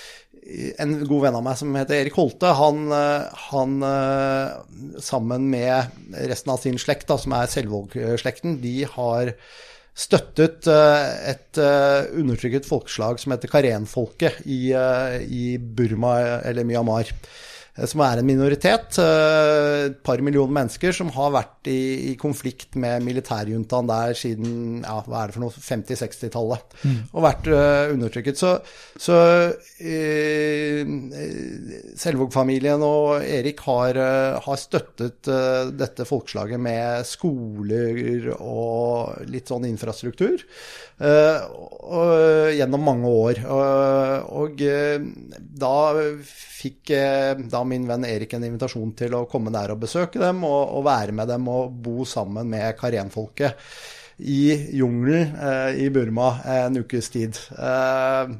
en 0.81 0.95
god 1.05 1.25
venn 1.25 1.37
av 1.37 1.43
meg 1.45 1.57
som 1.59 1.75
heter 1.77 2.01
Erik 2.01 2.17
Holte, 2.17 2.51
han, 2.57 2.85
eh, 2.95 3.43
han 3.51 3.77
eh, 3.87 5.01
sammen 5.03 5.49
med 5.51 6.15
resten 6.17 6.53
av 6.53 6.61
sin 6.63 6.79
slekt, 6.81 7.07
da, 7.11 7.19
som 7.21 7.35
er 7.37 7.51
Selvåg-slekten, 7.51 8.57
de 8.63 8.81
har 8.95 9.35
støttet 9.97 10.67
eh, 10.71 11.07
et 11.33 11.61
eh, 11.61 12.09
undertrykket 12.17 12.67
folkeslag 12.67 13.19
som 13.21 13.35
heter 13.35 13.51
karenfolket 13.51 14.43
i, 14.47 14.71
eh, 14.75 15.17
i 15.21 15.45
Burma, 15.59 16.17
eller 16.47 16.67
Myanmar. 16.67 17.11
Eh, 17.75 17.85
Som 17.89 18.03
er 18.05 18.19
en 18.21 18.27
minoritet, 18.27 18.97
eh, 19.01 19.87
et 19.87 19.99
par 20.03 20.21
millioner 20.23 20.53
mennesker, 20.59 20.93
som 20.95 21.11
har 21.15 21.31
vært 21.35 21.69
i, 21.71 22.11
i 22.11 22.15
konflikt 22.19 22.75
med 22.79 23.03
militærjuntaen 23.05 23.89
der 23.89 24.15
siden 24.17 24.81
ja, 24.81 24.97
hva 25.05 25.23
er 25.23 25.31
det 25.31 25.37
for 25.37 25.45
noe, 25.45 25.63
50-60-tallet. 25.65 26.77
Og 27.11 27.25
vært 27.25 27.49
uh, 27.51 27.91
undertrykket. 27.93 28.39
Så, 28.39 28.53
så 28.99 29.17
uh, 29.51 30.93
Selvåg-familien 32.01 32.81
og 32.85 33.25
Erik 33.25 33.61
har, 33.67 33.97
uh, 33.99 34.39
har 34.41 34.61
støttet 34.61 35.29
uh, 35.31 35.69
dette 35.75 36.07
folkeslaget 36.09 36.61
med 36.61 37.05
skoler 37.07 38.31
og 38.37 39.21
litt 39.29 39.51
sånn 39.51 39.67
infrastruktur 39.69 40.41
og, 41.01 42.11
gjennom 42.53 42.83
mange 42.85 43.09
år. 43.09 43.39
Og, 43.49 44.61
da 45.61 45.77
fikk 46.61 46.93
eh, 46.95 47.33
min 47.67 47.87
venn 47.89 48.05
Erik 48.07 48.35
en 48.37 48.45
invitasjon 48.47 48.93
til 48.97 49.15
å 49.17 49.25
komme 49.31 49.53
der 49.53 49.73
og 49.73 49.81
besøke 49.83 50.21
dem, 50.21 50.43
og, 50.47 50.61
og 50.77 50.85
være 50.87 51.15
med 51.17 51.31
dem 51.31 51.49
og 51.51 51.73
bo 51.83 52.05
sammen 52.07 52.49
med 52.51 52.77
karenfolket 52.79 53.57
i 54.21 54.75
jungelen 54.77 55.35
eh, 55.35 55.83
i 55.85 55.89
Burma 55.93 56.35
en 56.45 56.81
ukes 56.83 57.09
tid. 57.13 57.37
Eh, 57.57 58.33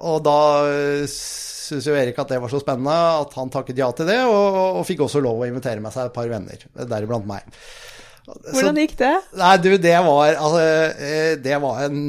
og 0.00 0.22
da 0.24 0.40
uh, 0.64 1.02
syntes 1.04 1.84
jo 1.84 1.96
Erik 1.98 2.18
at 2.22 2.30
det 2.32 2.38
var 2.40 2.48
så 2.48 2.60
spennende 2.62 2.94
at 3.20 3.34
han 3.36 3.50
takket 3.52 3.82
ja 3.82 3.90
til 3.92 4.08
det, 4.08 4.20
og, 4.24 4.78
og 4.80 4.86
fikk 4.88 5.04
også 5.04 5.20
lov 5.20 5.42
å 5.42 5.48
invitere 5.50 5.82
med 5.84 5.92
seg 5.92 6.08
et 6.08 6.16
par 6.16 6.30
venner, 6.30 6.64
deriblant 6.88 7.28
meg. 7.28 7.44
Hvordan 8.50 8.80
gikk 8.82 8.96
det? 9.00 9.12
Nei, 9.40 9.52
du, 9.62 9.68
det 9.82 9.94
var, 10.06 10.32
altså, 10.34 10.62
eh, 11.08 11.34
det 11.42 11.58
var 11.62 11.82
en, 11.86 12.00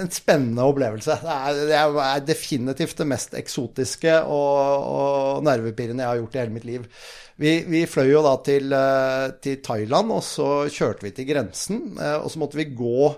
en 0.00 0.10
spennende 0.14 0.66
opplevelse. 0.66 1.18
Det 1.22 1.36
er, 1.36 1.60
det 1.70 1.76
er 2.06 2.24
definitivt 2.28 2.96
det 3.02 3.08
mest 3.10 3.36
eksotiske 3.38 4.16
og, 4.24 4.88
og 4.96 5.46
nervepirrende 5.46 6.04
jeg 6.04 6.12
har 6.12 6.20
gjort 6.22 6.36
i 6.36 6.42
hele 6.44 6.56
mitt 6.56 6.68
liv. 6.68 6.88
Vi, 7.36 7.58
vi 7.68 7.84
fløy 7.90 8.10
jo 8.14 8.24
da 8.24 8.34
til, 8.46 8.72
eh, 8.72 9.28
til, 9.44 9.60
Thailand, 9.64 10.14
og 10.16 10.24
så 10.24 10.50
kjørte 10.72 11.04
vi 11.04 11.12
til 11.16 11.28
grensen. 11.28 11.82
eh, 12.00 12.16
Og 12.22 12.32
så 12.32 12.40
måtte 12.42 12.60
vi 12.60 12.70
gå 12.72 13.10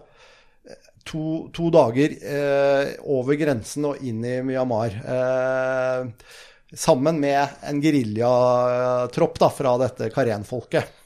to, 1.09 1.49
to 1.55 1.71
dager 1.73 2.15
eh, 2.19 2.93
over 3.09 3.39
grensen 3.41 3.87
og 3.89 4.03
inn 4.05 4.21
i 4.27 4.39
Myanmar. 4.45 4.99
Eh, 5.15 6.35
sammen 6.77 7.21
med 7.23 7.63
en 7.65 7.81
geriljatropp 7.81 9.39
fra 9.57 9.77
dette 9.81 10.11
Karen-folket. 10.13 10.98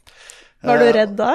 Var 0.62 0.78
du 0.82 0.92
redd 0.94 1.16
da? 1.18 1.32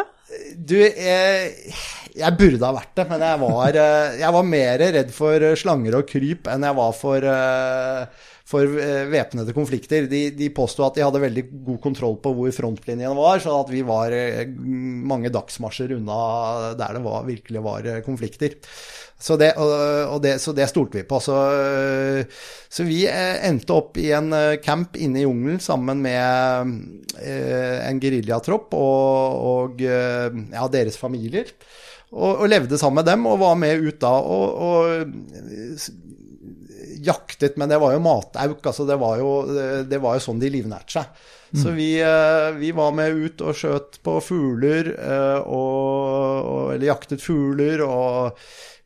Du, 0.55 0.75
jeg, 0.79 1.73
jeg 2.17 2.37
burde 2.39 2.67
ha 2.67 2.73
vært 2.75 2.93
det, 2.99 3.05
men 3.09 3.23
jeg 3.23 3.41
var, 3.43 3.77
eh, 3.79 4.17
jeg 4.21 4.33
var 4.35 4.47
mer 4.47 4.81
redd 4.97 5.13
for 5.15 5.45
slanger 5.59 5.99
og 6.01 6.09
kryp 6.09 6.49
enn 6.51 6.65
jeg 6.67 6.77
var 6.79 6.95
for, 6.97 7.27
eh, 7.31 8.25
for 8.47 8.79
eh, 8.79 9.07
væpnede 9.11 9.55
konflikter. 9.55 10.07
De, 10.07 10.29
de 10.35 10.51
påsto 10.55 10.85
at 10.85 10.95
de 10.95 11.03
hadde 11.03 11.23
veldig 11.23 11.43
god 11.67 11.81
kontroll 11.83 12.15
på 12.23 12.31
hvor 12.37 12.53
frontlinjen 12.55 13.17
var, 13.17 13.41
så 13.43 13.57
at 13.59 13.73
vi 13.73 13.83
var 13.87 14.13
eh, 14.15 14.45
mange 14.47 15.31
dagsmarsjer 15.33 15.97
unna 15.97 16.21
der 16.79 16.95
det 16.97 17.03
var, 17.03 17.27
virkelig 17.27 17.65
var 17.65 17.89
eh, 17.91 17.99
konflikter. 18.05 18.55
Så 19.19 19.33
det, 19.41 19.49
det, 20.21 20.35
så 20.37 20.53
det 20.53 20.67
stolte 20.69 20.99
vi 20.99 21.07
på. 21.09 21.17
Så, 21.17 21.33
så 22.69 22.83
vi 22.85 22.99
endte 23.09 23.73
opp 23.73 23.97
i 23.97 24.11
en 24.13 24.29
camp 24.61 24.93
inne 24.93 25.17
i 25.17 25.23
jungelen 25.23 25.57
sammen 25.57 26.03
med 26.05 26.75
en 27.17 28.01
geriljatropp 28.03 28.75
og, 28.77 29.39
og 29.41 29.81
ja, 29.81 30.67
deres 30.69 31.01
familier. 31.01 31.49
Og, 32.13 32.43
og 32.43 32.45
levde 32.53 32.77
sammen 32.77 33.01
med 33.01 33.09
dem 33.09 33.25
og 33.25 33.41
var 33.41 33.57
med 33.57 33.89
ut 33.89 33.97
da 34.05 34.13
og, 34.21 34.61
og 34.69 35.89
jaktet, 37.07 37.57
men 37.57 37.71
det 37.71 37.79
var 37.81 37.95
jo 37.95 38.03
matauk. 38.03 38.59
altså 38.61 38.85
Det 38.87 38.99
var 39.01 39.17
jo, 39.21 39.33
det 39.87 39.99
var 40.03 40.17
jo 40.17 40.25
sånn 40.27 40.43
de 40.43 40.51
livnærte 40.53 40.99
seg. 40.99 41.25
Så 41.55 41.71
vi, 41.71 42.01
eh, 42.01 42.51
vi 42.59 42.71
var 42.75 42.91
med 42.91 43.15
ut 43.15 43.41
og 43.41 43.55
skjøt 43.55 43.99
på 44.03 44.17
fugler, 44.23 44.89
eh, 44.99 45.39
og, 45.47 46.73
eller 46.73 46.89
jaktet 46.89 47.23
fugler, 47.23 47.83
og 47.87 48.39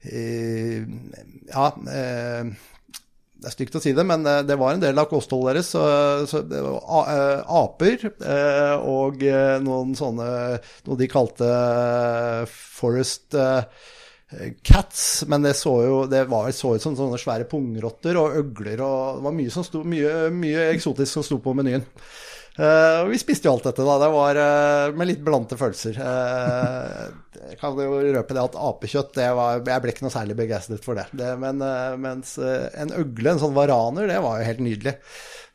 eh, 0.05 0.83
Ja. 1.51 1.71
Det 3.41 3.49
er 3.49 3.53
stygt 3.55 3.73
å 3.73 3.79
si 3.81 3.89
det, 3.97 4.03
men 4.05 4.21
det 4.21 4.53
var 4.61 4.75
en 4.75 4.83
del 4.83 4.99
av 5.01 5.07
kostholdet 5.09 5.55
deres. 5.55 5.71
Så, 5.73 5.81
så 6.29 6.43
det 6.45 6.59
var 6.61 7.41
aper 7.49 8.03
og 8.85 9.23
noen 9.65 9.95
sånne 9.97 10.27
Noe 10.85 10.99
de 10.99 11.07
kalte 11.09 11.47
forest 12.53 13.33
cats. 14.63 15.23
Men 15.27 15.45
det 15.45 15.55
så 15.59 15.75
jo 15.85 16.01
det 16.09 16.25
var, 16.31 16.49
så 16.55 16.75
ut 16.75 16.83
som 16.83 16.97
sånne 16.97 17.19
svære 17.21 17.47
pungrotter 17.51 18.19
og 18.19 18.37
øgler 18.41 18.83
og 18.85 19.21
Det 19.21 19.25
var 19.27 19.39
mye, 19.39 19.53
som 19.53 19.65
sto, 19.67 19.85
mye, 19.87 20.29
mye 20.35 20.69
eksotisk 20.71 21.19
som 21.19 21.25
sto 21.27 21.41
på 21.43 21.55
menyen. 21.57 21.85
Uh, 22.51 23.05
og 23.05 23.13
vi 23.13 23.19
spiste 23.21 23.47
jo 23.47 23.53
alt 23.55 23.63
dette, 23.69 23.83
da. 23.87 23.93
Det 24.01 24.09
var 24.11 24.37
uh, 24.37 24.95
med 24.99 25.07
litt 25.07 25.21
blandede 25.23 25.59
følelser. 25.59 25.95
Uh, 25.95 27.21
jeg 27.51 27.57
kan 27.59 27.79
jo 27.79 27.99
røpe 28.15 28.35
det 28.35 28.43
at 28.43 28.57
apekjøtt 28.59 29.15
det 29.17 29.27
var, 29.35 29.61
Jeg 29.65 29.83
ble 29.83 29.93
ikke 29.93 30.05
noe 30.05 30.13
særlig 30.13 30.37
begeistret 30.39 30.85
for 30.85 30.99
det. 30.99 31.07
det 31.17 31.33
men, 31.41 31.61
eh, 31.65 31.97
mens 31.99 32.37
eh, 32.39 32.69
en 32.79 32.93
øgle, 32.95 33.33
en 33.33 33.41
sånn 33.41 33.55
varaner, 33.55 34.07
det 34.09 34.19
var 34.23 34.39
jo 34.39 34.47
helt 34.47 34.63
nydelig. 34.63 34.95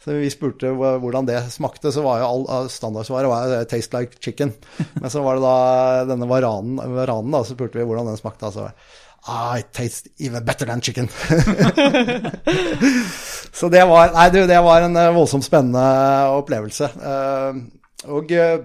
Så 0.06 0.14
vi 0.14 0.28
spurte 0.30 0.70
hvordan 0.70 1.26
det 1.26 1.40
smakte, 1.50 1.90
så 1.90 2.04
var 2.04 2.20
jo 2.22 2.26
all 2.46 2.68
standardsvaret 2.70 3.26
var 3.26 3.50
jo 3.50 3.64
'taste 3.66 3.90
like 3.98 4.20
chicken'. 4.22 4.52
Men 5.02 5.10
så 5.10 5.22
var 5.24 5.34
det 5.34 5.42
da 5.42 6.04
denne 6.12 6.28
varanen, 6.30 6.78
varanen 6.94 7.34
da, 7.34 7.42
så 7.42 7.56
spurte 7.56 7.80
vi 7.80 7.86
hvordan 7.88 8.06
den 8.06 8.20
smakte. 8.20 8.46
Altså, 8.46 8.70
i 9.26 9.64
taste 9.74 10.12
even 10.22 10.44
better 10.46 10.66
than 10.70 10.80
chicken. 10.80 11.08
Så 13.56 13.68
det 13.72 13.82
var, 13.88 14.12
nei, 14.14 14.28
du, 14.30 14.46
det 14.46 14.62
var 14.62 14.86
en 14.86 14.96
eh, 15.00 15.14
voldsomt 15.16 15.42
spennende 15.42 15.82
opplevelse. 16.36 16.90
Eh, 17.10 17.58
og 18.12 18.30
eh, 18.30 18.58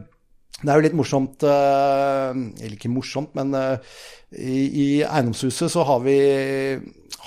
det 0.62 0.70
er 0.70 0.78
jo 0.78 0.86
litt 0.86 0.98
morsomt 0.98 1.42
eh, 1.48 2.30
Eller 2.62 2.76
ikke 2.76 2.92
morsomt, 2.94 3.32
men 3.40 3.56
eh, 3.58 3.96
i, 4.38 4.60
i 4.68 4.88
eiendomshuset 5.02 5.72
så 5.74 5.82
har 5.88 6.04
vi, 6.06 6.20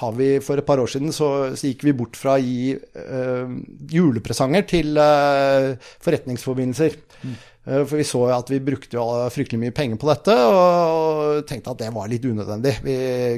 har 0.00 0.14
vi 0.18 0.28
For 0.42 0.58
et 0.58 0.66
par 0.66 0.80
år 0.82 0.90
siden 0.90 1.12
så, 1.14 1.30
så 1.54 1.70
gikk 1.70 1.84
vi 1.86 1.96
bort 1.96 2.18
fra 2.18 2.36
å 2.36 2.42
gi 2.42 2.74
eh, 2.74 3.56
julepresanger 3.94 4.66
til 4.70 4.96
eh, 4.98 5.74
forretningsforbindelser. 6.04 6.96
Eh, 7.24 7.82
For 7.84 7.96
vi 8.00 8.06
så 8.08 8.24
at 8.34 8.50
vi 8.52 8.62
brukte 8.64 8.98
jo 8.98 9.04
fryktelig 9.32 9.60
mye 9.62 9.76
penger 9.76 10.00
på 10.00 10.10
dette, 10.10 10.34
og 10.50 11.44
tenkte 11.48 11.76
at 11.76 11.84
det 11.84 11.92
var 11.94 12.10
litt 12.10 12.26
unødvendig. 12.26 12.74
Vi 12.84 12.96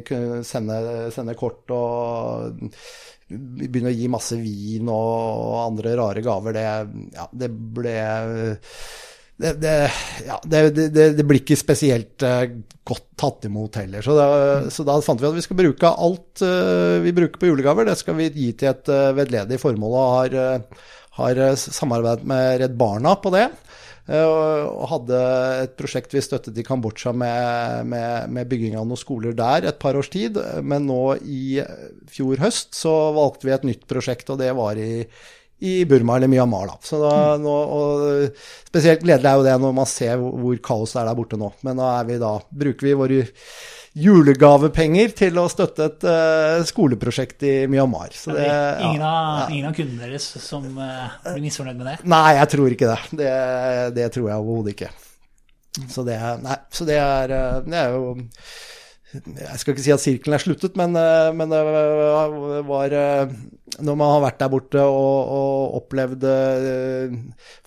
kunne 0.09 0.41
sende, 0.49 0.81
sende 1.15 1.37
kort 1.39 1.77
og 1.77 2.57
begynne 3.27 3.91
å 3.91 3.97
gi 3.97 4.09
masse 4.11 4.39
vin 4.39 4.89
og 4.93 5.57
andre 5.65 5.97
rare 5.99 6.23
gaver. 6.25 6.57
Det, 6.57 6.67
ja, 7.19 7.29
det 7.35 7.51
ble 7.51 7.97
det, 9.37 9.53
det, 9.61 9.75
ja, 10.27 10.39
det, 10.49 10.61
det, 10.97 11.25
blir 11.29 11.43
ikke 11.43 11.59
spesielt 11.61 12.25
eh, 12.25 12.47
godt 12.89 13.11
tatt 13.21 13.45
imot 13.49 13.77
heller. 13.77 14.05
Så 14.05 14.17
da, 14.17 14.29
så 14.73 14.87
da 14.89 14.97
fant 15.05 15.21
vi 15.21 15.29
at 15.29 15.37
vi 15.37 15.45
skal 15.45 15.59
bruke 15.59 15.91
alt 15.93 16.45
eh, 16.45 16.97
vi 17.05 17.13
bruker 17.17 17.43
på 17.43 17.51
julegaver, 17.51 17.89
det 17.89 17.99
skal 18.01 18.17
vi 18.17 18.31
gi 18.33 18.53
til 18.57 18.73
et 18.73 18.89
uh, 18.89 19.13
veldedig 19.17 19.61
formål. 19.61 19.93
Og 19.93 20.15
har, 20.15 20.39
eh, 20.41 20.89
har 21.21 21.43
eh, 21.51 21.59
samarbeidet 21.61 22.25
med 22.33 22.63
Redd 22.63 22.81
Barna 22.81 23.13
på 23.21 23.35
det. 23.37 23.51
Eh, 24.07 24.25
og 24.25 24.89
hadde 24.93 25.21
et 25.67 25.77
prosjekt 25.77 26.17
vi 26.17 26.25
støttet 26.25 26.57
i 26.57 26.65
Kambodsja 26.65 27.13
med, 27.13 27.93
med, 27.93 28.33
med 28.33 28.49
bygging 28.49 28.77
av 28.81 28.89
noen 28.89 29.01
skoler 29.01 29.37
der 29.37 29.69
et 29.69 29.81
par 29.83 30.01
års 30.01 30.09
tid. 30.13 30.41
Men 30.65 30.89
nå 30.89 31.19
i 31.29 31.61
fjor 32.09 32.41
høst 32.41 32.73
så 32.79 32.95
valgte 33.17 33.51
vi 33.51 33.57
et 33.57 33.69
nytt 33.69 33.85
prosjekt, 33.91 34.33
og 34.33 34.41
det 34.41 34.55
var 34.57 34.81
i, 34.81 35.05
i 35.59 35.85
Burma 35.89 36.17
eller 36.17 36.29
Myanmar. 36.29 36.67
Da. 36.67 36.77
Så 36.85 37.01
da, 37.01 37.15
nå, 37.41 37.55
og 37.79 38.43
spesielt 38.67 39.05
gledelig 39.05 39.31
er 39.31 39.41
jo 39.41 39.47
det 39.47 39.57
når 39.63 39.79
man 39.79 39.89
ser 39.89 40.19
hvor, 40.21 40.37
hvor 40.43 40.61
kaos 40.69 40.93
det 40.93 41.01
er 41.03 41.09
der 41.11 41.19
borte 41.19 41.41
nå. 41.41 41.51
Men 41.67 41.81
da, 41.81 41.95
er 42.01 42.11
vi 42.11 42.21
da, 42.21 42.35
bruker 42.65 42.89
vi 42.91 42.99
våre 43.01 43.23
julegavepenger 43.97 45.15
til 45.17 45.39
å 45.41 45.47
støtte 45.49 45.87
et 45.89 46.05
uh, 46.05 46.61
skoleprosjekt 46.69 47.47
i 47.49 47.55
Myanmar. 47.73 48.13
Så 48.13 48.35
det, 48.37 48.45
ingen, 48.85 49.01
ja. 49.01 49.15
av, 49.15 49.55
ingen 49.55 49.71
av 49.71 49.79
kundene 49.79 50.05
deres 50.05 50.29
som 50.45 50.69
uh, 50.77 51.17
blir 51.31 51.47
misfornøyd 51.47 51.81
med 51.81 51.89
det? 51.95 51.97
Nei, 52.13 52.29
jeg 52.43 52.53
tror 52.53 52.77
ikke 52.77 52.93
det. 52.93 53.01
Det, 53.23 53.35
det 53.97 54.13
tror 54.13 54.29
jeg 54.29 54.45
overhodet 54.45 54.77
ikke. 54.77 54.93
Så 55.89 56.05
det, 56.05 56.17
nei, 56.45 56.57
så 56.73 56.87
det 56.89 56.97
er, 56.97 57.33
eh, 57.37 57.57
det 57.67 57.77
er 57.77 57.93
jo 57.93 58.15
Jeg 59.15 59.61
skal 59.61 59.73
ikke 59.73 59.85
si 59.85 59.93
at 59.95 60.03
sirkelen 60.03 60.35
er 60.35 60.43
sluttet, 60.43 60.75
men, 60.79 60.97
eh, 60.99 61.29
men 61.37 61.53
det 61.53 61.61
var 62.67 62.95
eh, 62.99 63.37
Når 63.79 63.99
man 64.01 64.11
har 64.11 64.25
vært 64.25 64.41
der 64.43 64.51
borte 64.51 64.83
og, 64.83 65.31
og 65.37 65.77
opplevd 65.79 66.27
eh, 66.27 67.15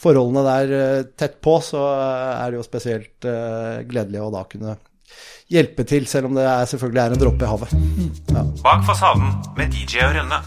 forholdene 0.03 0.43
der 0.49 0.75
eh, 0.81 1.07
tett 1.17 1.39
på, 1.41 1.55
så 1.63 1.85
er 1.95 2.51
det 2.51 2.59
jo 2.59 2.67
spesielt 2.67 3.29
eh, 3.29 3.79
gledelig 3.89 4.21
å 4.25 4.31
da 4.35 4.43
kunne 4.51 4.75
hjelpe 5.49 5.87
til, 5.89 6.05
selv 6.05 6.29
om 6.29 6.35
det 6.37 6.45
er, 6.45 6.67
selvfølgelig 6.69 7.01
er 7.01 7.15
en 7.15 7.23
dråpe 7.23 7.47
i 7.47 7.49
havet. 7.49 7.71
Ja. 8.35 8.43
Bak 8.61 8.83
fasaden 8.85 9.31
med 9.57 9.73
DJ 9.73 10.03
og 10.05 10.19
Rønne. 10.19 10.43